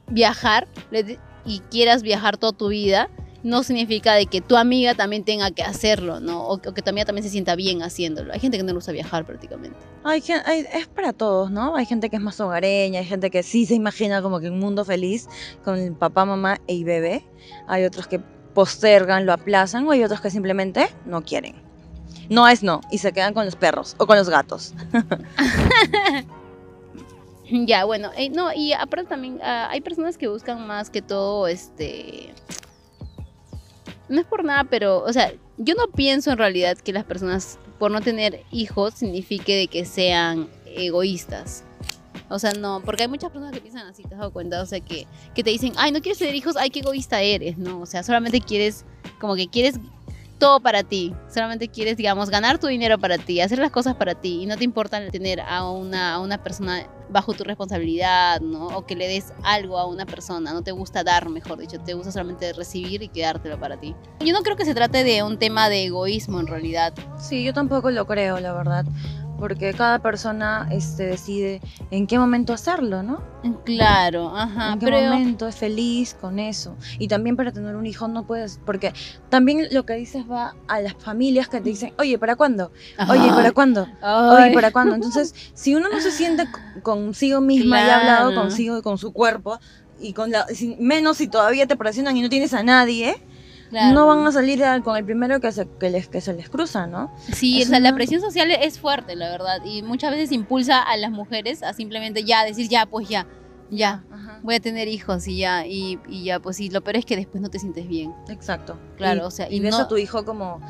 viajar 0.08 0.66
y 1.44 1.60
quieras 1.70 2.02
viajar 2.02 2.36
toda 2.36 2.52
tu 2.52 2.68
vida, 2.68 3.08
no 3.44 3.62
significa 3.62 4.14
de 4.14 4.26
que 4.26 4.40
tu 4.40 4.56
amiga 4.56 4.94
también 4.94 5.24
tenga 5.24 5.50
que 5.52 5.62
hacerlo, 5.62 6.18
¿no? 6.20 6.42
O, 6.42 6.54
o 6.54 6.58
que 6.60 6.82
tu 6.82 6.90
amiga 6.90 7.04
también 7.06 7.22
se 7.22 7.30
sienta 7.30 7.54
bien 7.54 7.82
haciéndolo. 7.82 8.32
Hay 8.32 8.40
gente 8.40 8.56
que 8.56 8.62
no 8.64 8.68
le 8.68 8.74
gusta 8.74 8.90
viajar 8.92 9.24
prácticamente. 9.24 9.78
Hay, 10.04 10.22
hay- 10.44 10.66
es 10.74 10.88
para 10.88 11.12
todos, 11.12 11.50
¿no? 11.50 11.76
Hay 11.76 11.86
gente 11.86 12.10
que 12.10 12.16
es 12.16 12.22
más 12.22 12.40
hogareña, 12.40 13.00
hay 13.00 13.06
gente 13.06 13.30
que 13.30 13.42
sí 13.42 13.64
se 13.66 13.74
imagina 13.74 14.22
como 14.22 14.40
que 14.40 14.50
un 14.50 14.58
mundo 14.58 14.84
feliz 14.84 15.28
con 15.64 15.78
el 15.78 15.92
papá, 15.92 16.24
mamá 16.24 16.60
y 16.66 16.82
bebé. 16.84 17.24
Hay 17.68 17.84
otros 17.84 18.06
que 18.08 18.20
postergan, 18.54 19.24
lo 19.24 19.32
aplazan, 19.32 19.86
o 19.86 19.92
hay 19.92 20.02
otros 20.02 20.20
que 20.20 20.30
simplemente 20.30 20.88
no 21.06 21.22
quieren. 21.22 21.54
No 22.28 22.46
es 22.48 22.62
no, 22.62 22.80
y 22.90 22.98
se 22.98 23.12
quedan 23.12 23.32
con 23.34 23.44
los 23.46 23.54
perros 23.56 23.94
o 23.98 24.06
con 24.06 24.16
los 24.18 24.28
gatos. 24.28 24.74
Ya, 27.50 27.84
bueno, 27.86 28.10
eh, 28.16 28.28
no, 28.28 28.52
y 28.52 28.74
aparte 28.74 29.08
también 29.08 29.38
ah, 29.42 29.68
hay 29.70 29.80
personas 29.80 30.18
que 30.18 30.28
buscan 30.28 30.66
más 30.66 30.90
que 30.90 31.00
todo, 31.00 31.48
este... 31.48 32.34
No 34.08 34.20
es 34.20 34.26
por 34.26 34.44
nada, 34.44 34.64
pero, 34.64 35.02
o 35.02 35.12
sea, 35.12 35.32
yo 35.58 35.74
no 35.74 35.88
pienso 35.88 36.30
en 36.30 36.38
realidad 36.38 36.78
que 36.78 36.92
las 36.92 37.04
personas, 37.04 37.58
por 37.78 37.90
no 37.90 38.00
tener 38.00 38.42
hijos, 38.50 38.94
signifique 38.94 39.54
de 39.56 39.66
que 39.68 39.84
sean 39.84 40.48
egoístas. 40.66 41.64
O 42.30 42.38
sea, 42.38 42.52
no, 42.52 42.82
porque 42.84 43.04
hay 43.04 43.08
muchas 43.08 43.30
personas 43.30 43.52
que 43.52 43.60
piensan 43.60 43.86
así, 43.86 44.02
¿te 44.02 44.14
has 44.14 44.20
dado 44.20 44.32
cuenta? 44.32 44.60
O 44.60 44.66
sea, 44.66 44.80
que, 44.80 45.06
que 45.34 45.42
te 45.42 45.50
dicen, 45.50 45.72
ay, 45.76 45.92
no 45.92 46.00
quieres 46.00 46.18
tener 46.18 46.34
hijos, 46.34 46.56
ay, 46.56 46.70
qué 46.70 46.80
egoísta 46.80 47.22
eres, 47.22 47.56
¿no? 47.56 47.80
O 47.80 47.86
sea, 47.86 48.02
solamente 48.02 48.40
quieres, 48.40 48.84
como 49.18 49.34
que 49.34 49.48
quieres 49.48 49.80
todo 50.38 50.60
para 50.60 50.82
ti. 50.82 51.14
Solamente 51.28 51.68
quieres, 51.68 51.96
digamos, 51.96 52.30
ganar 52.30 52.58
tu 52.58 52.66
dinero 52.66 52.98
para 52.98 53.18
ti, 53.18 53.40
hacer 53.40 53.58
las 53.58 53.70
cosas 53.70 53.94
para 53.96 54.14
ti 54.14 54.42
y 54.42 54.46
no 54.46 54.56
te 54.56 54.64
importa 54.64 55.10
tener 55.10 55.40
a 55.40 55.68
una, 55.70 56.14
a 56.14 56.20
una 56.20 56.42
persona 56.42 56.86
bajo 57.10 57.32
tu 57.32 57.44
responsabilidad, 57.44 58.40
¿no? 58.40 58.66
O 58.68 58.86
que 58.86 58.94
le 58.94 59.08
des 59.08 59.32
algo 59.42 59.78
a 59.78 59.86
una 59.86 60.06
persona. 60.06 60.52
No 60.52 60.62
te 60.62 60.72
gusta 60.72 61.04
dar, 61.04 61.28
mejor 61.28 61.58
dicho, 61.58 61.78
te 61.80 61.94
gusta 61.94 62.12
solamente 62.12 62.52
recibir 62.52 63.02
y 63.02 63.08
quedártelo 63.08 63.58
para 63.58 63.78
ti. 63.78 63.94
Yo 64.20 64.32
no 64.32 64.42
creo 64.42 64.56
que 64.56 64.64
se 64.64 64.74
trate 64.74 65.04
de 65.04 65.22
un 65.22 65.38
tema 65.38 65.68
de 65.68 65.86
egoísmo 65.86 66.40
en 66.40 66.46
realidad. 66.46 66.92
Sí, 67.18 67.44
yo 67.44 67.52
tampoco 67.52 67.90
lo 67.90 68.06
creo, 68.06 68.38
la 68.40 68.52
verdad. 68.52 68.84
Porque 69.38 69.72
cada 69.72 70.00
persona 70.00 70.68
este, 70.70 71.04
decide 71.04 71.60
en 71.90 72.06
qué 72.06 72.18
momento 72.18 72.52
hacerlo, 72.52 73.02
¿no? 73.02 73.22
Claro, 73.64 74.36
ajá. 74.36 74.72
en 74.72 74.78
qué 74.78 74.86
pero 74.86 75.00
momento 75.00 75.46
es 75.46 75.56
feliz 75.56 76.14
con 76.20 76.38
eso. 76.38 76.76
Y 76.98 77.08
también 77.08 77.36
para 77.36 77.52
tener 77.52 77.76
un 77.76 77.86
hijo 77.86 78.08
no 78.08 78.26
puedes, 78.26 78.60
porque 78.66 78.92
también 79.28 79.68
lo 79.70 79.86
que 79.86 79.94
dices 79.94 80.24
va 80.30 80.54
a 80.66 80.80
las 80.80 80.94
familias 80.94 81.48
que 81.48 81.60
te 81.60 81.70
dicen, 81.70 81.92
oye, 81.98 82.18
¿para 82.18 82.36
cuándo? 82.36 82.72
Oye, 83.08 83.28
¿para 83.28 83.52
cuándo? 83.52 83.86
Oye. 84.02 84.52
¿para 84.52 84.72
cuándo? 84.72 84.94
Entonces, 84.96 85.34
si 85.54 85.74
uno 85.74 85.88
no 85.88 86.00
se 86.00 86.10
siente 86.10 86.44
consigo 86.82 87.40
misma 87.40 87.80
y 87.80 87.88
ha 87.88 88.00
hablado 88.00 88.34
consigo 88.34 88.78
y 88.78 88.82
con 88.82 88.98
su 88.98 89.12
cuerpo, 89.12 89.58
y 90.00 90.12
con 90.12 90.30
la, 90.30 90.46
menos 90.78 91.16
si 91.16 91.28
todavía 91.28 91.66
te 91.66 91.76
presionan 91.76 92.16
y 92.16 92.22
no 92.22 92.28
tienes 92.28 92.54
a 92.54 92.62
nadie, 92.62 93.16
Claro. 93.70 93.94
no 93.94 94.06
van 94.06 94.26
a 94.26 94.32
salir 94.32 94.64
a- 94.64 94.80
con 94.82 94.96
el 94.96 95.04
primero 95.04 95.40
que 95.40 95.52
se, 95.52 95.68
que 95.78 95.90
les, 95.90 96.08
que 96.08 96.20
se 96.22 96.32
les 96.32 96.48
cruza, 96.48 96.86
¿no? 96.86 97.12
Sí, 97.32 97.58
o 97.58 97.62
Es 97.62 97.68
sea, 97.68 97.80
la 97.80 97.90
una- 97.90 97.96
presión 97.96 98.20
social 98.20 98.50
es 98.50 98.78
fuerte, 98.78 99.14
la 99.16 99.28
verdad, 99.30 99.58
y 99.64 99.82
muchas 99.82 100.10
veces 100.12 100.32
impulsa 100.32 100.80
a 100.82 100.96
las 100.96 101.10
mujeres 101.10 101.62
a 101.62 101.72
simplemente 101.74 102.24
ya 102.24 102.44
decir, 102.44 102.68
ya, 102.68 102.86
pues 102.86 103.08
ya, 103.08 103.26
ya, 103.70 104.04
Ajá. 104.10 104.40
voy 104.42 104.54
a 104.54 104.60
tener 104.60 104.88
hijos 104.88 105.28
y 105.28 105.36
ya, 105.38 105.66
y, 105.66 105.98
y 106.08 106.24
ya, 106.24 106.40
pues 106.40 106.56
sí, 106.56 106.70
lo 106.70 106.82
peor 106.82 106.96
es 106.96 107.04
que 107.04 107.16
después 107.16 107.42
no 107.42 107.50
te 107.50 107.58
sientes 107.58 107.86
bien, 107.86 108.14
Exacto. 108.30 108.78
Claro, 108.96 109.20
Y- 109.22 109.24
o 109.26 109.30
sea, 109.30 109.50
y, 109.50 109.56
y 109.56 109.60
ves 109.60 109.72
no- 109.72 109.82
a 109.82 109.88
tu 109.88 109.98
hijo 109.98 110.24
como, 110.24 110.60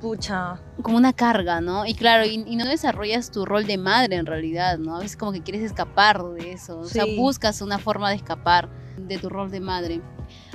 pucha, 0.00 0.60
como 0.82 0.96
una 0.96 1.12
carga, 1.12 1.60
¿no? 1.60 1.86
Y 1.86 1.94
claro, 1.94 2.24
y, 2.26 2.42
y 2.46 2.56
no 2.56 2.64
desarrollas 2.66 3.30
tu 3.30 3.44
rol 3.44 3.66
de 3.66 3.78
madre 3.78 4.16
en 4.16 4.26
realidad, 4.26 4.78
¿no? 4.78 4.96
A 4.96 5.00
veces 5.00 5.16
como 5.16 5.32
que 5.32 5.42
quieres 5.42 5.62
escapar 5.62 6.22
de 6.22 6.52
eso, 6.52 6.78
o 6.80 6.84
sea, 6.84 7.04
Sí. 7.04 7.16
buscas 7.16 7.60
una 7.62 7.78
forma 7.78 8.10
de 8.10 8.16
escapar 8.16 8.68
de 8.98 9.18
tu 9.18 9.28
rol 9.28 9.50
de 9.50 9.60
madre. 9.60 10.00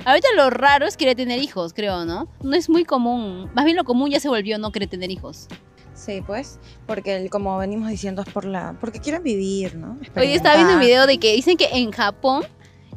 Ahorita 0.04 0.28
lo 0.36 0.50
raro 0.50 0.86
es 0.86 0.96
querer 0.96 1.16
tener 1.16 1.40
hijos, 1.40 1.72
creo, 1.72 2.04
¿no? 2.04 2.28
No 2.42 2.56
es 2.56 2.68
muy 2.68 2.84
común, 2.84 3.50
más 3.54 3.64
bien 3.64 3.76
lo 3.76 3.84
común 3.84 4.10
ya 4.10 4.18
se 4.20 4.28
volvió 4.28 4.58
no 4.58 4.72
querer 4.72 4.88
tener 4.88 5.10
hijos. 5.10 5.46
sí, 5.94 6.20
pues, 6.26 6.58
porque 6.86 7.16
el- 7.16 7.30
como 7.30 7.56
venimos 7.58 7.88
diciendo 7.88 8.22
es 8.22 8.32
por 8.32 8.44
la, 8.44 8.76
porque 8.80 8.98
quieren 8.98 9.22
vivir, 9.22 9.76
¿no? 9.76 9.98
Hoy 10.16 10.32
estaba 10.32 10.56
viendo 10.56 10.74
un 10.74 10.80
video 10.80 11.06
de 11.06 11.18
que 11.18 11.32
dicen 11.34 11.56
que 11.56 11.68
en 11.72 11.92
Japón, 11.92 12.44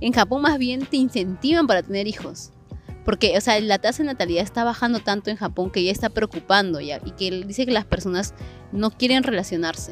en 0.01 0.11
Japón 0.13 0.41
más 0.41 0.57
bien 0.57 0.85
te 0.85 0.97
incentivan 0.97 1.67
para 1.67 1.83
tener 1.83 2.07
hijos. 2.07 2.51
Porque, 3.03 3.37
o 3.37 3.41
sea, 3.41 3.59
la 3.59 3.77
tasa 3.77 4.01
de 4.01 4.07
natalidad 4.07 4.43
está 4.43 4.63
bajando 4.63 4.99
tanto 4.99 5.29
en 5.29 5.35
Japón 5.37 5.69
que 5.69 5.83
ya 5.83 5.91
está 5.91 6.09
preocupando 6.09 6.79
ya. 6.81 6.99
Y 7.05 7.11
que 7.11 7.29
dice 7.45 7.67
que 7.67 7.71
las 7.71 7.85
personas 7.85 8.33
no 8.71 8.89
quieren 8.89 9.21
relacionarse. 9.21 9.91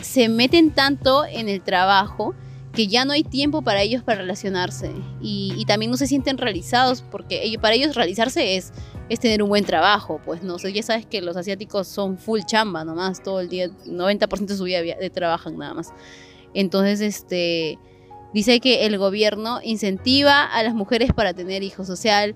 Se 0.00 0.30
meten 0.30 0.70
tanto 0.70 1.26
en 1.26 1.50
el 1.50 1.60
trabajo 1.60 2.34
que 2.76 2.86
ya 2.86 3.04
no 3.04 3.12
hay 3.12 3.24
tiempo 3.24 3.62
para 3.62 3.82
ellos 3.82 4.02
para 4.02 4.20
relacionarse 4.20 4.92
y, 5.20 5.64
también 5.66 5.90
no 5.90 5.96
se 5.96 6.06
sienten 6.06 6.38
realizados 6.38 7.02
porque 7.10 7.56
para 7.60 7.74
ellos 7.74 7.96
realizarse 7.96 8.56
es, 8.56 8.72
es 9.08 9.18
tener 9.18 9.42
un 9.42 9.48
buen 9.48 9.64
trabajo, 9.64 10.20
pues 10.24 10.42
no 10.42 10.60
sé, 10.60 10.72
ya 10.72 10.82
sabes 10.82 11.06
que 11.06 11.20
los 11.22 11.36
asiáticos 11.36 11.88
son 11.88 12.18
full 12.18 12.40
chamba 12.46 12.84
nomás, 12.84 13.22
todo 13.22 13.40
el 13.40 13.48
día, 13.48 13.68
90% 13.86 14.46
de 14.46 14.56
su 14.56 14.64
vida 14.64 14.80
de 14.82 15.10
trabajan 15.10 15.58
nada 15.58 15.74
más. 15.74 15.92
Entonces, 16.54 17.00
este, 17.00 17.78
dice 18.32 18.60
que 18.60 18.86
el 18.86 18.98
gobierno 18.98 19.60
incentiva 19.64 20.44
a 20.44 20.62
las 20.62 20.74
mujeres 20.74 21.12
para 21.12 21.34
tener 21.34 21.62
hijos, 21.62 21.90
o 21.90 21.96
sea, 21.96 22.26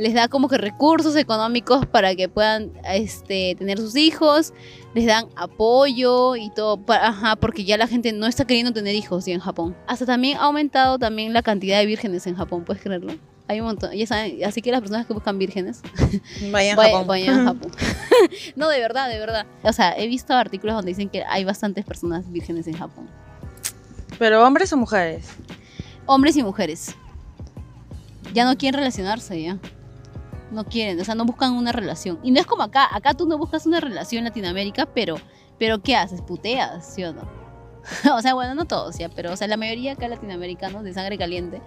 les 0.00 0.14
da 0.14 0.28
como 0.28 0.48
que 0.48 0.56
recursos 0.56 1.14
económicos 1.14 1.84
para 1.84 2.14
que 2.14 2.26
puedan 2.28 2.72
este, 2.84 3.54
tener 3.58 3.76
sus 3.78 3.96
hijos, 3.96 4.54
les 4.94 5.04
dan 5.04 5.26
apoyo 5.36 6.36
y 6.36 6.48
todo, 6.50 6.80
ajá, 6.88 7.36
porque 7.36 7.64
ya 7.64 7.76
la 7.76 7.86
gente 7.86 8.10
no 8.12 8.26
está 8.26 8.46
queriendo 8.46 8.72
tener 8.72 8.94
hijos 8.94 9.26
ya 9.26 9.34
en 9.34 9.40
Japón. 9.40 9.76
Hasta 9.86 10.06
también 10.06 10.38
ha 10.38 10.44
aumentado 10.44 10.98
también 10.98 11.34
la 11.34 11.42
cantidad 11.42 11.78
de 11.78 11.84
vírgenes 11.84 12.26
en 12.26 12.34
Japón, 12.34 12.64
¿puedes 12.64 12.82
creerlo? 12.82 13.12
Hay 13.46 13.60
un 13.60 13.66
montón, 13.66 13.92
ya 13.92 14.06
saben, 14.06 14.42
así 14.42 14.62
que 14.62 14.70
las 14.72 14.80
personas 14.80 15.06
que 15.06 15.12
buscan 15.12 15.38
vírgenes, 15.38 15.82
Vayan 16.50 16.78
a 16.78 16.82
Japón. 16.82 17.06
vayan 17.06 17.40
a 17.40 17.44
Japón. 17.52 17.70
no, 18.56 18.68
de 18.70 18.80
verdad, 18.80 19.10
de 19.10 19.18
verdad. 19.18 19.44
O 19.62 19.72
sea, 19.74 19.92
he 19.98 20.06
visto 20.06 20.32
artículos 20.32 20.76
donde 20.76 20.92
dicen 20.92 21.10
que 21.10 21.24
hay 21.24 21.44
bastantes 21.44 21.84
personas 21.84 22.30
vírgenes 22.32 22.66
en 22.68 22.78
Japón. 22.78 23.06
Pero 24.18 24.46
hombres 24.46 24.72
o 24.72 24.78
mujeres. 24.78 25.28
Hombres 26.06 26.36
y 26.38 26.42
mujeres. 26.42 26.94
Ya 28.32 28.46
no 28.46 28.56
quieren 28.56 28.78
relacionarse, 28.78 29.42
ya. 29.42 29.58
No 30.50 30.64
quieren, 30.64 31.00
o 31.00 31.04
sea, 31.04 31.14
no 31.14 31.24
buscan 31.24 31.52
una 31.52 31.72
relación. 31.72 32.18
Y 32.22 32.30
no 32.30 32.40
es 32.40 32.46
como 32.46 32.62
acá, 32.62 32.88
acá 32.92 33.14
tú 33.14 33.26
no 33.26 33.38
buscas 33.38 33.66
una 33.66 33.80
relación 33.80 34.18
en 34.18 34.24
Latinoamérica, 34.24 34.86
pero, 34.86 35.16
pero 35.58 35.80
¿qué 35.80 35.96
haces? 35.96 36.22
Puteas, 36.22 36.94
¿sí 36.94 37.04
o 37.04 37.12
no? 37.12 37.40
o 38.14 38.20
sea, 38.20 38.34
bueno, 38.34 38.54
no 38.54 38.64
todos, 38.64 38.98
ya, 38.98 39.08
pero, 39.08 39.32
o 39.32 39.36
sea, 39.36 39.48
la 39.48 39.56
mayoría 39.56 39.92
acá 39.92 40.08
latinoamericanos 40.08 40.82
de 40.84 40.92
sangre 40.92 41.16
caliente 41.18 41.62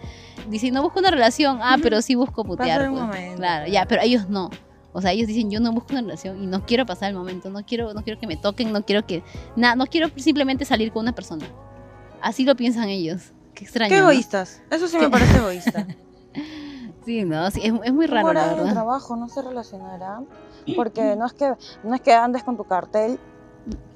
dicen, 0.48 0.74
no 0.74 0.82
busco 0.84 1.00
una 1.00 1.12
relación, 1.12 1.60
ah, 1.62 1.78
pero 1.82 2.02
sí 2.02 2.16
busco 2.16 2.44
putear. 2.44 2.90
Pues. 2.90 3.36
Claro, 3.36 3.68
ya, 3.68 3.86
pero 3.86 4.02
ellos 4.02 4.30
no. 4.30 4.50
O 4.92 5.02
sea, 5.02 5.12
ellos 5.12 5.28
dicen, 5.28 5.50
yo 5.50 5.60
no 5.60 5.72
busco 5.72 5.92
una 5.92 6.02
relación 6.02 6.44
y 6.44 6.46
no 6.46 6.66
quiero 6.66 6.86
pasar 6.86 7.10
el 7.10 7.16
momento, 7.16 7.50
no 7.50 7.66
quiero, 7.66 7.94
no 7.94 8.04
quiero 8.04 8.20
que 8.20 8.28
me 8.28 8.38
toquen, 8.38 8.72
no 8.72 8.86
quiero 8.86 9.06
que, 9.08 9.24
nada, 9.56 9.76
no 9.76 9.88
quiero 9.88 10.10
simplemente 10.16 10.66
salir 10.66 10.92
con 10.92 11.02
una 11.02 11.14
persona. 11.14 11.46
Así 12.22 12.46
lo 12.46 12.56
piensan 12.56 12.90
ellos. 12.90 13.34
Qué 13.56 13.66
extraño. 13.66 13.90
Qué 13.90 14.02
¿no? 14.02 14.12
egoístas. 14.12 14.62
Eso 14.70 14.88
sí 14.88 14.98
me 14.98 15.10
parece 15.10 15.38
egoísta. 15.38 15.88
Sí, 17.06 17.24
no, 17.26 17.50
sí, 17.52 17.62
es, 17.64 17.74
es 17.84 17.94
muy 17.94 18.06
raro, 18.08 18.34
la 18.34 18.44
en 18.46 18.50
el 18.52 18.56
verdad. 18.58 18.74
trabajo 18.74 19.16
no 19.16 19.28
se 19.30 19.42
relacionará 19.42 20.22
porque 20.76 21.16
no 21.16 21.26
es 21.26 21.34
que 21.34 21.54
no 21.84 21.94
es 21.96 22.02
que 22.02 22.14
andes 22.14 22.44
con 22.44 22.56
tu 22.58 22.64
cartel 22.64 23.20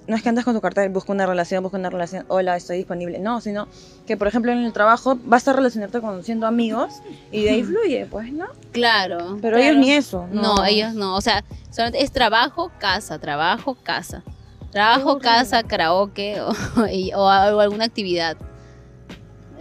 no 0.08 0.16
es 0.16 0.24
que 0.24 0.30
andes 0.30 0.46
con 0.46 0.54
tu 0.54 0.62
cartel 0.62 0.90
busca 0.90 1.12
una 1.12 1.26
relación 1.26 1.62
busca 1.64 1.78
una 1.78 1.90
relación 1.90 2.26
hola 2.30 2.56
estoy 2.58 2.78
disponible 2.78 3.20
no 3.20 3.40
sino 3.42 3.68
que 4.06 4.16
por 4.18 4.28
ejemplo 4.28 4.52
en 4.52 4.60
el 4.60 4.72
trabajo 4.74 5.18
vas 5.26 5.48
a 5.48 5.54
relacionarte 5.54 6.00
con 6.02 6.24
siendo 6.24 6.48
amigos 6.48 6.94
y 7.32 7.44
de 7.44 7.50
ahí 7.52 7.64
fluye 7.64 8.06
pues 8.10 8.32
no 8.34 8.46
Claro. 8.72 9.38
pero 9.42 9.58
claro. 9.58 9.58
ellos 9.58 9.78
ni 9.78 9.92
eso 9.92 10.26
No. 10.32 10.64
ellos 10.66 10.94
no. 10.94 11.16
O 11.16 11.22
sea, 11.22 11.44
solamente 11.72 12.04
es 12.04 12.12
trabajo, 12.12 12.72
casa, 12.80 13.18
trabajo, 13.20 13.76
casa. 13.84 14.24
Trabajo, 14.72 15.18
casa, 15.20 15.64
karaoke 15.64 16.40
o, 16.42 16.54
y- 16.92 17.14
o, 17.14 17.22
o 17.24 17.28
alguna 17.30 17.86
actividad. 17.86 18.38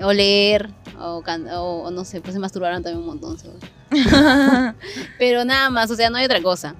O 0.02 0.12
leer, 0.12 0.70
o, 0.98 1.22
can- 1.22 1.48
o- 1.48 1.82
o 1.84 1.90
no 1.90 2.04
sé, 2.04 2.20
pues 2.20 2.34
se 2.34 2.38
masturbaron 2.40 2.82
también 2.82 3.00
un 3.00 3.06
montón. 3.06 3.38
seguro. 3.38 3.60
Pero 5.18 5.44
nada 5.44 5.70
más, 5.70 5.90
o 5.90 5.96
sea, 5.96 6.10
no 6.10 6.18
hay 6.18 6.24
otra 6.26 6.42
cosa. 6.42 6.74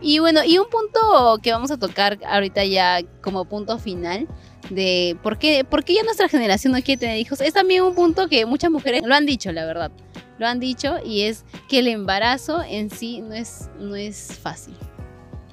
Y 0.00 0.18
bueno, 0.18 0.42
y 0.44 0.58
un 0.58 0.68
punto 0.70 1.38
que 1.42 1.52
vamos 1.52 1.70
a 1.70 1.76
tocar 1.78 2.18
ahorita 2.26 2.64
ya 2.64 3.00
como 3.22 3.44
punto 3.44 3.78
final 3.78 4.26
de 4.70 5.16
por 5.22 5.38
qué, 5.38 5.64
por 5.64 5.84
qué 5.84 5.94
ya 5.94 6.02
nuestra 6.04 6.28
generación 6.28 6.72
no 6.72 6.80
quiere 6.82 7.00
tener 7.00 7.18
hijos, 7.18 7.40
es 7.40 7.52
también 7.54 7.82
un 7.82 7.94
punto 7.94 8.28
que 8.28 8.46
muchas 8.46 8.70
mujeres 8.70 9.02
lo 9.04 9.14
han 9.14 9.26
dicho, 9.26 9.52
la 9.52 9.64
verdad. 9.66 9.90
Lo 10.38 10.46
han 10.46 10.58
dicho 10.58 10.96
y 11.04 11.22
es 11.22 11.44
que 11.68 11.80
el 11.80 11.88
embarazo 11.88 12.62
en 12.62 12.88
sí 12.90 13.20
no 13.20 13.34
es, 13.34 13.68
no 13.78 13.94
es 13.96 14.38
fácil. 14.42 14.74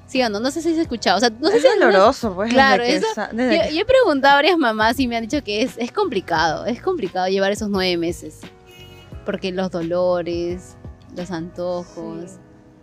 ¿Sí 0.08 0.20
o 0.22 0.28
no? 0.28 0.40
No 0.40 0.50
sé 0.50 0.60
si 0.62 0.72
se 0.74 0.80
ha 0.80 0.82
escuchado. 0.82 1.18
O 1.18 1.20
sea, 1.20 1.30
no 1.30 1.48
sé 1.50 1.56
es 1.58 1.62
si 1.62 1.68
algunas- 1.68 1.92
doloroso 1.92 2.34
pues 2.34 2.50
Claro, 2.52 2.82
desde 2.82 2.98
que 3.00 3.04
eso- 3.06 3.14
sa- 3.14 3.28
desde 3.32 3.56
yo, 3.56 3.62
que- 3.68 3.74
yo 3.76 3.80
he 3.82 3.84
preguntado 3.84 4.32
a 4.32 4.36
varias 4.38 4.58
mamás 4.58 4.98
y 4.98 5.06
me 5.06 5.16
han 5.16 5.22
dicho 5.22 5.44
que 5.44 5.62
es, 5.62 5.76
es 5.78 5.92
complicado, 5.92 6.64
es 6.66 6.82
complicado 6.82 7.28
llevar 7.28 7.52
esos 7.52 7.68
nueve 7.68 7.96
meses. 7.96 8.40
Porque 9.24 9.52
los 9.52 9.70
dolores, 9.70 10.76
los 11.16 11.30
antojos. 11.30 12.30
Sí. 12.30 12.36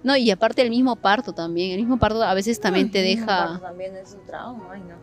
No, 0.03 0.15
y 0.15 0.29
aparte 0.29 0.61
el 0.61 0.69
mismo 0.69 0.95
parto 0.95 1.33
también. 1.33 1.71
El 1.71 1.79
mismo 1.79 1.97
parto 1.97 2.21
a 2.21 2.33
veces 2.35 2.59
también 2.61 2.91
te 2.91 2.99
Ay, 2.99 3.15
no, 3.15 3.21
deja. 3.21 3.37
parto 3.47 3.59
también 3.59 3.95
es 3.97 4.13
un 4.13 4.23
trauma 4.27 4.69
ay 4.71 4.81
no 4.81 4.95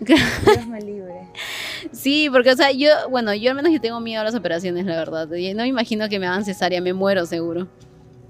Dios 0.00 0.66
me 0.66 0.80
libre 0.80 1.28
Sí, 1.92 2.28
porque, 2.32 2.50
o 2.52 2.56
sea, 2.56 2.72
yo, 2.72 2.88
bueno, 3.10 3.34
yo 3.34 3.50
al 3.50 3.56
menos 3.56 3.70
yo 3.72 3.80
tengo 3.80 4.00
miedo 4.00 4.20
a 4.22 4.24
las 4.24 4.34
operaciones, 4.34 4.86
la 4.86 4.96
verdad. 4.96 5.26
No 5.28 5.62
me 5.62 5.66
imagino 5.68 6.08
que 6.08 6.18
me 6.18 6.26
hagan 6.26 6.44
cesárea, 6.44 6.80
me 6.80 6.92
muero 6.94 7.26
seguro. 7.26 7.68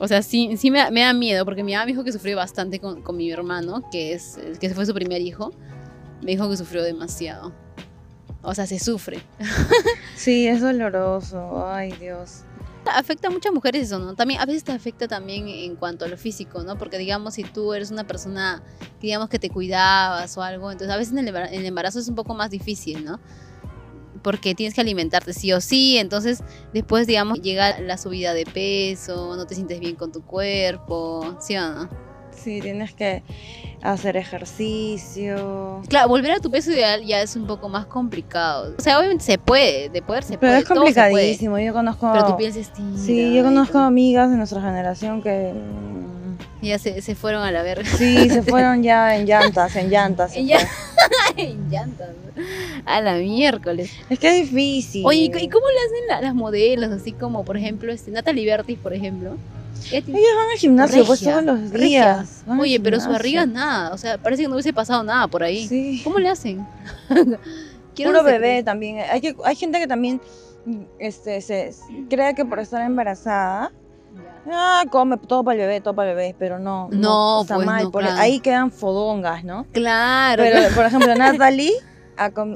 O 0.05 0.09
sea, 0.09 0.21
sí, 0.21 0.57
sí 0.57 0.73
me, 0.73 0.91
me 0.91 1.03
da 1.03 1.13
miedo, 1.13 1.45
porque 1.45 1.63
mi 1.63 1.75
mamá 1.75 1.85
me 1.87 1.93
dijo 1.93 2.03
que 2.03 2.11
sufrió 2.11 2.37
bastante 2.37 2.81
con, 2.81 3.03
con 3.03 3.17
mi 3.17 3.31
hermano, 3.31 3.89
que 3.93 4.15
es 4.15 4.37
que 4.59 4.69
fue 4.71 4.85
su 4.85 4.93
primer 4.95 5.21
hijo. 5.23 5.53
Me 6.23 6.33
dijo 6.33 6.51
que 6.51 6.57
sufrió 6.57 6.83
demasiado. 6.83 7.53
O 8.43 8.53
sea, 8.53 8.67
se 8.67 8.81
sufre. 8.81 9.23
sí 10.17 10.49
es 10.49 10.61
doloroso 10.61 11.65
ay 11.67 11.93
Dios 12.01 12.41
Afecta 12.85 13.29
a 13.29 13.31
muchas 13.31 13.53
mujeres 13.53 13.85
eso, 13.85 14.01
¿no? 14.01 14.17
También, 14.17 14.41
a 14.41 14.45
veces 14.45 14.65
te 14.65 14.73
afecta 14.73 15.07
también 15.07 15.47
en 15.47 15.77
cuanto 15.77 16.05
a 16.05 16.09
lo 16.09 16.17
físico, 16.17 16.65
¿no? 16.65 16.77
Porque 16.77 16.99
digamos, 16.99 17.35
si 17.35 17.45
tú 17.45 17.73
eres 17.73 17.93
una 17.93 18.05
persona, 18.09 18.61
digamos 19.01 19.29
que 19.29 19.39
te 19.39 19.51
cuidabas 19.51 20.37
o 20.37 20.43
algo, 20.43 20.73
entonces 20.73 20.93
a 20.93 20.97
veces 20.99 21.13
en 21.13 21.21
el 21.21 21.29
embara- 21.29 21.49
en 21.53 21.61
el 21.61 21.67
embarazo 21.67 22.01
es 22.01 22.09
un 22.09 22.17
poco 22.17 22.35
más 22.35 22.51
difícil, 22.51 23.05
¿no? 23.05 23.21
Porque 24.23 24.55
tienes 24.55 24.75
que 24.75 24.81
alimentarte 24.81 25.33
sí 25.33 25.53
o 25.53 25.61
sí, 25.61 25.99
entonces 25.99 26.43
después, 26.73 27.07
digamos, 27.07 27.41
llega 27.41 27.81
la 27.81 27.99
subida 27.99 28.35
de 28.35 28.45
peso, 28.45 29.37
no 29.37 29.47
te 29.47 29.55
sientes 29.55 29.81
bien 29.81 29.97
con 29.97 30.13
tu 30.13 30.23
cuerpo, 30.23 31.37
¿sí 31.41 31.57
o 31.57 31.61
no? 31.61 32.13
sí 32.35 32.61
tienes 32.61 32.93
que 32.93 33.23
hacer 33.83 34.17
ejercicio 34.17 35.81
Claro, 35.89 36.09
volver 36.09 36.33
a 36.33 36.39
tu 36.41 36.51
peso 36.51 36.73
ideal 36.73 37.05
ya 37.05 37.21
es 37.23 37.37
un 37.37 37.47
poco 37.47 37.69
más 37.69 37.87
complicado. 37.87 38.75
O 38.79 38.83
sea, 38.83 38.99
obviamente 38.99 39.25
se 39.25 39.39
puede, 39.39 39.89
de 39.89 40.03
poder 40.03 40.25
se 40.25 40.39
Pero 40.39 40.41
puede, 40.41 40.59
es 40.59 40.63
se 40.63 40.67
puede, 40.69 40.79
complicadísimo. 40.79 41.59
Yo 41.59 41.73
conozco. 41.73 42.11
pero 42.13 42.27
tu 42.27 42.37
piel 42.37 42.53
se 42.53 42.61
estira. 42.61 42.97
Sí, 42.97 43.35
yo 43.35 43.45
conozco 43.45 43.79
amigas 43.79 44.31
de 44.31 44.37
nuestra 44.37 44.61
generación 44.61 45.23
que. 45.23 45.53
Ya 46.63 46.79
se, 46.79 47.03
se 47.03 47.15
fueron 47.17 47.43
a 47.43 47.51
la 47.51 47.63
verga. 47.63 47.85
Sí, 47.89 48.31
se 48.31 48.43
fueron 48.43 48.83
ya 48.83 49.17
en 49.17 49.27
llantas, 49.27 49.75
en 49.77 49.91
llantas. 49.91 50.37
En 50.37 50.47
llan- 50.47 50.67
fue. 51.35 51.45
en 51.45 51.69
llantas. 51.71 52.11
A 52.87 53.01
la 53.01 53.15
miércoles. 53.17 53.91
Es 54.09 54.19
que 54.19 54.29
es 54.41 54.51
difícil. 54.51 55.05
Oye, 55.05 55.23
¿y 55.23 55.33
c- 55.33 55.43
¿y 55.43 55.49
cómo 55.49 55.67
le 55.67 55.75
hacen 55.77 56.07
la- 56.09 56.21
las 56.21 56.35
modelos? 56.35 56.91
Así 56.93 57.13
como, 57.13 57.45
por 57.45 57.57
ejemplo, 57.57 57.93
este, 57.93 58.11
Natalie 58.13 58.47
Bertis, 58.47 58.79
por 58.79 58.95
ejemplo. 58.95 59.37
Ellos 59.91 60.07
van 60.07 60.49
al 60.53 60.59
gimnasio 60.59 61.05
pues 61.05 61.21
todos 61.21 61.43
los 61.43 61.73
días. 61.73 62.45
Oye, 62.61 62.79
pero 62.79 63.01
su 63.01 63.11
barriga 63.11 63.45
nada. 63.47 63.93
O 63.93 63.99
sea, 63.99 64.17
parece 64.19 64.43
que 64.43 64.49
no 64.49 64.55
hubiese 64.55 64.73
pasado 64.73 65.03
nada 65.03 65.27
por 65.27 65.43
ahí. 65.43 65.67
Sí. 65.67 66.01
¿Cómo 66.05 66.21
le 66.21 66.29
hacen? 66.29 66.65
Quiero 67.95 68.13
Puro 68.13 68.23
bebé 68.23 68.63
también. 68.63 68.99
Hay, 69.11 69.21
que, 69.21 69.35
hay 69.45 69.57
gente 69.57 69.79
que 69.81 69.87
también 69.89 70.21
este, 71.01 71.41
se, 71.41 71.75
cree 72.09 72.35
que 72.35 72.45
por 72.45 72.61
estar 72.61 72.81
embarazada. 72.83 73.73
Ah, 74.51 74.83
come 74.91 75.17
todo 75.19 75.45
para 75.45 75.55
el 75.55 75.61
bebé, 75.67 75.81
todo 75.81 75.95
para 75.95 76.11
el 76.11 76.17
bebé, 76.17 76.35
pero 76.39 76.59
no, 76.59 76.89
No, 76.91 77.43
está 77.43 77.55
pues, 77.55 77.67
mal. 77.67 77.85
no, 77.85 77.91
por- 77.93 78.03
claro. 78.03 78.21
Ahí 78.21 78.41
quedan 78.41 78.73
fodongas, 78.73 79.45
¿no? 79.45 79.67
Claro. 79.73 80.43
Pero, 80.43 80.59
claro. 80.59 80.75
por 80.75 80.85
ejemplo, 80.87 81.15
Natalie 81.17 81.73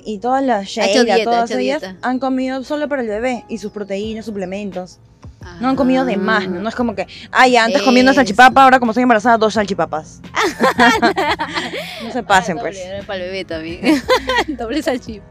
y 0.04 0.18
todas 0.18 0.44
las 0.44 0.66
Sheila, 0.66 1.22
todas 1.24 1.50
ellas 1.52 1.80
dieta. 1.82 1.96
han 2.02 2.18
comido 2.18 2.62
solo 2.64 2.88
para 2.88 3.02
el 3.02 3.08
bebé 3.08 3.44
y 3.48 3.58
sus 3.58 3.72
proteínas, 3.72 4.24
suplementos. 4.24 4.98
No 5.60 5.68
han 5.68 5.76
comido 5.76 6.04
de 6.04 6.16
más, 6.16 6.48
¿no? 6.48 6.60
No 6.60 6.68
es 6.68 6.74
como 6.74 6.96
que, 6.96 7.06
ay, 7.30 7.56
antes 7.56 7.80
comiendo 7.82 8.12
salchipapa, 8.12 8.64
ahora 8.64 8.80
como 8.80 8.90
estoy 8.90 9.02
embarazada, 9.02 9.38
dos 9.38 9.54
salchipapas. 9.54 10.20
no 12.04 12.10
se 12.12 12.22
pasen, 12.24 12.58
Ah, 12.58 12.62
pues. 12.62 12.78
doble, 12.84 13.02
Para 13.04 13.18
el 13.20 13.30
bebé 13.30 13.44
también. 13.44 14.02
doble 14.58 14.82
salchip. 14.82 15.22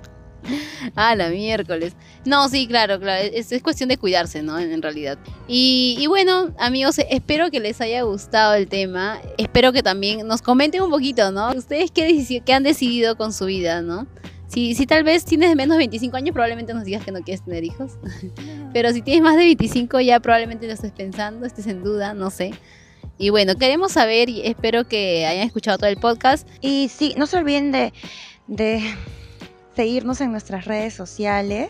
Ah, 0.96 1.16
la 1.16 1.30
miércoles. 1.30 1.94
No, 2.26 2.48
sí, 2.50 2.68
claro, 2.68 3.00
claro. 3.00 3.30
Es, 3.34 3.52
es 3.52 3.62
cuestión 3.62 3.90
de 3.90 3.98
cuidarse, 3.98 4.42
¿no? 4.42 4.58
En, 4.60 4.72
en 4.72 4.82
realidad. 4.82 5.18
Y, 5.48 5.98
y 6.00 6.08
bueno, 6.08 6.54
amigos, 6.58 7.00
espero 7.10 7.52
que 7.52 7.60
les 7.60 7.82
haya 7.82 8.04
gustado 8.04 8.54
el 8.54 8.68
tema. 8.68 9.20
Espero 9.38 9.74
que 9.74 9.84
también 9.84 10.28
nos 10.28 10.42
comenten 10.42 10.82
un 10.82 10.90
poquito, 10.90 11.32
¿no? 11.32 11.52
Ustedes 11.54 11.92
qué, 11.92 12.42
qué 12.46 12.54
han 12.54 12.64
decidido 12.64 13.18
con 13.18 13.34
su 13.34 13.46
vida, 13.46 13.82
¿no? 13.82 14.08
Si, 14.48 14.76
si 14.76 14.86
tal 14.86 15.04
vez 15.04 15.26
tienes 15.26 15.56
menos 15.56 15.76
de 15.76 15.80
25 15.80 16.18
años, 16.18 16.34
probablemente 16.34 16.74
nos 16.74 16.86
digas 16.86 17.04
que 17.04 17.12
no 17.12 17.22
quieres 17.22 17.44
tener 17.44 17.64
hijos. 17.64 17.94
Pero 18.74 18.92
si 18.94 19.02
tienes 19.02 19.24
más 19.24 19.36
de 19.36 19.46
25, 19.46 20.00
ya 20.02 20.20
probablemente 20.20 20.68
lo 20.68 20.74
estés 20.74 20.92
pensando, 20.92 21.46
estés 21.46 21.68
en 21.68 21.84
duda, 21.84 22.14
no 22.14 22.30
sé. 22.30 22.54
Y 23.18 23.30
bueno, 23.30 23.56
queremos 23.56 23.94
saber 23.94 24.30
y 24.30 24.46
espero 24.46 24.88
que 24.88 25.26
hayan 25.26 25.48
escuchado 25.48 25.78
todo 25.78 25.90
el 25.90 25.98
podcast. 25.98 26.48
Y 26.62 26.90
sí, 26.90 27.16
no 27.18 27.28
se 27.28 27.38
olviden 27.38 27.72
de, 27.72 27.94
de 28.48 28.82
seguirnos 29.76 30.22
en 30.22 30.32
nuestras 30.32 30.66
redes 30.66 30.94
sociales 30.94 31.70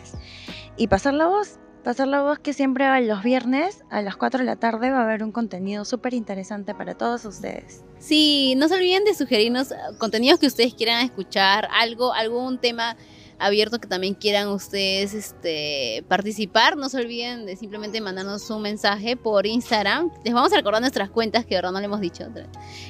y 0.76 0.88
pasar 0.88 1.14
la 1.14 1.26
voz. 1.26 1.58
Pasar 1.84 2.08
la 2.08 2.20
voz 2.20 2.40
que 2.40 2.52
siempre 2.52 2.84
a 2.84 3.00
los 3.00 3.22
viernes 3.22 3.84
a 3.90 4.02
las 4.02 4.16
4 4.16 4.40
de 4.40 4.44
la 4.44 4.56
tarde 4.56 4.90
va 4.90 4.98
a 4.98 5.02
haber 5.04 5.22
un 5.22 5.30
contenido 5.30 5.84
súper 5.84 6.14
interesante 6.14 6.74
para 6.74 6.94
todos 6.94 7.24
ustedes. 7.24 7.84
Sí, 8.00 8.54
no 8.56 8.66
se 8.66 8.74
olviden 8.74 9.04
de 9.04 9.14
sugerirnos 9.14 9.70
eh, 9.70 9.76
contenidos 9.98 10.40
que 10.40 10.48
ustedes 10.48 10.74
quieran 10.74 11.04
escuchar, 11.04 11.68
algo, 11.72 12.12
algún 12.12 12.58
tema 12.58 12.96
abierto 13.38 13.78
que 13.78 13.86
también 13.86 14.14
quieran 14.14 14.48
ustedes 14.48 15.14
este, 15.14 16.04
participar. 16.08 16.76
No 16.76 16.88
se 16.88 16.98
olviden 16.98 17.46
de 17.46 17.54
simplemente 17.54 18.00
mandarnos 18.00 18.50
un 18.50 18.62
mensaje 18.62 19.16
por 19.16 19.46
Instagram. 19.46 20.10
Les 20.24 20.34
vamos 20.34 20.52
a 20.52 20.56
recordar 20.56 20.80
nuestras 20.80 21.10
cuentas 21.10 21.44
que 21.44 21.50
de 21.50 21.58
verdad 21.58 21.72
no 21.72 21.78
le 21.78 21.84
hemos 21.84 22.00
dicho. 22.00 22.24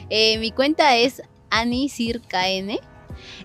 Eh, 0.09 0.39
mi 0.39 0.53
cuenta 0.53 0.97
es 0.97 1.21
anisirkn 1.51 2.79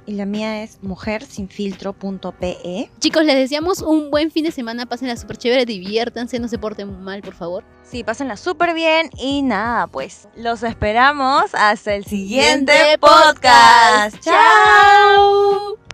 y 0.06 0.14
la 0.14 0.26
mía 0.26 0.64
es 0.64 0.80
mujersinfiltro.pe. 0.82 2.90
Chicos, 3.00 3.26
les 3.26 3.36
deseamos 3.36 3.82
un 3.82 4.12
buen 4.12 4.32
fin 4.32 4.46
de 4.46 4.52
semana. 4.52 4.86
Pásenla 4.86 5.18
súper 5.18 5.38
chévere, 5.38 5.66
diviértanse, 5.66 6.40
no 6.40 6.48
se 6.48 6.58
porten 6.58 7.02
mal, 7.02 7.22
por 7.22 7.34
favor. 7.34 7.64
Sí, 7.84 8.04
pásenla 8.04 8.38
súper 8.38 8.74
bien. 8.74 9.10
Y 9.18 9.42
nada, 9.42 9.88
pues 9.88 10.28
los 10.36 10.64
esperamos 10.64 11.54
hasta 11.54 11.96
el 11.96 12.06
siguiente, 12.06 12.98
podcast. 13.00 14.18
¡Chao! 14.24 15.91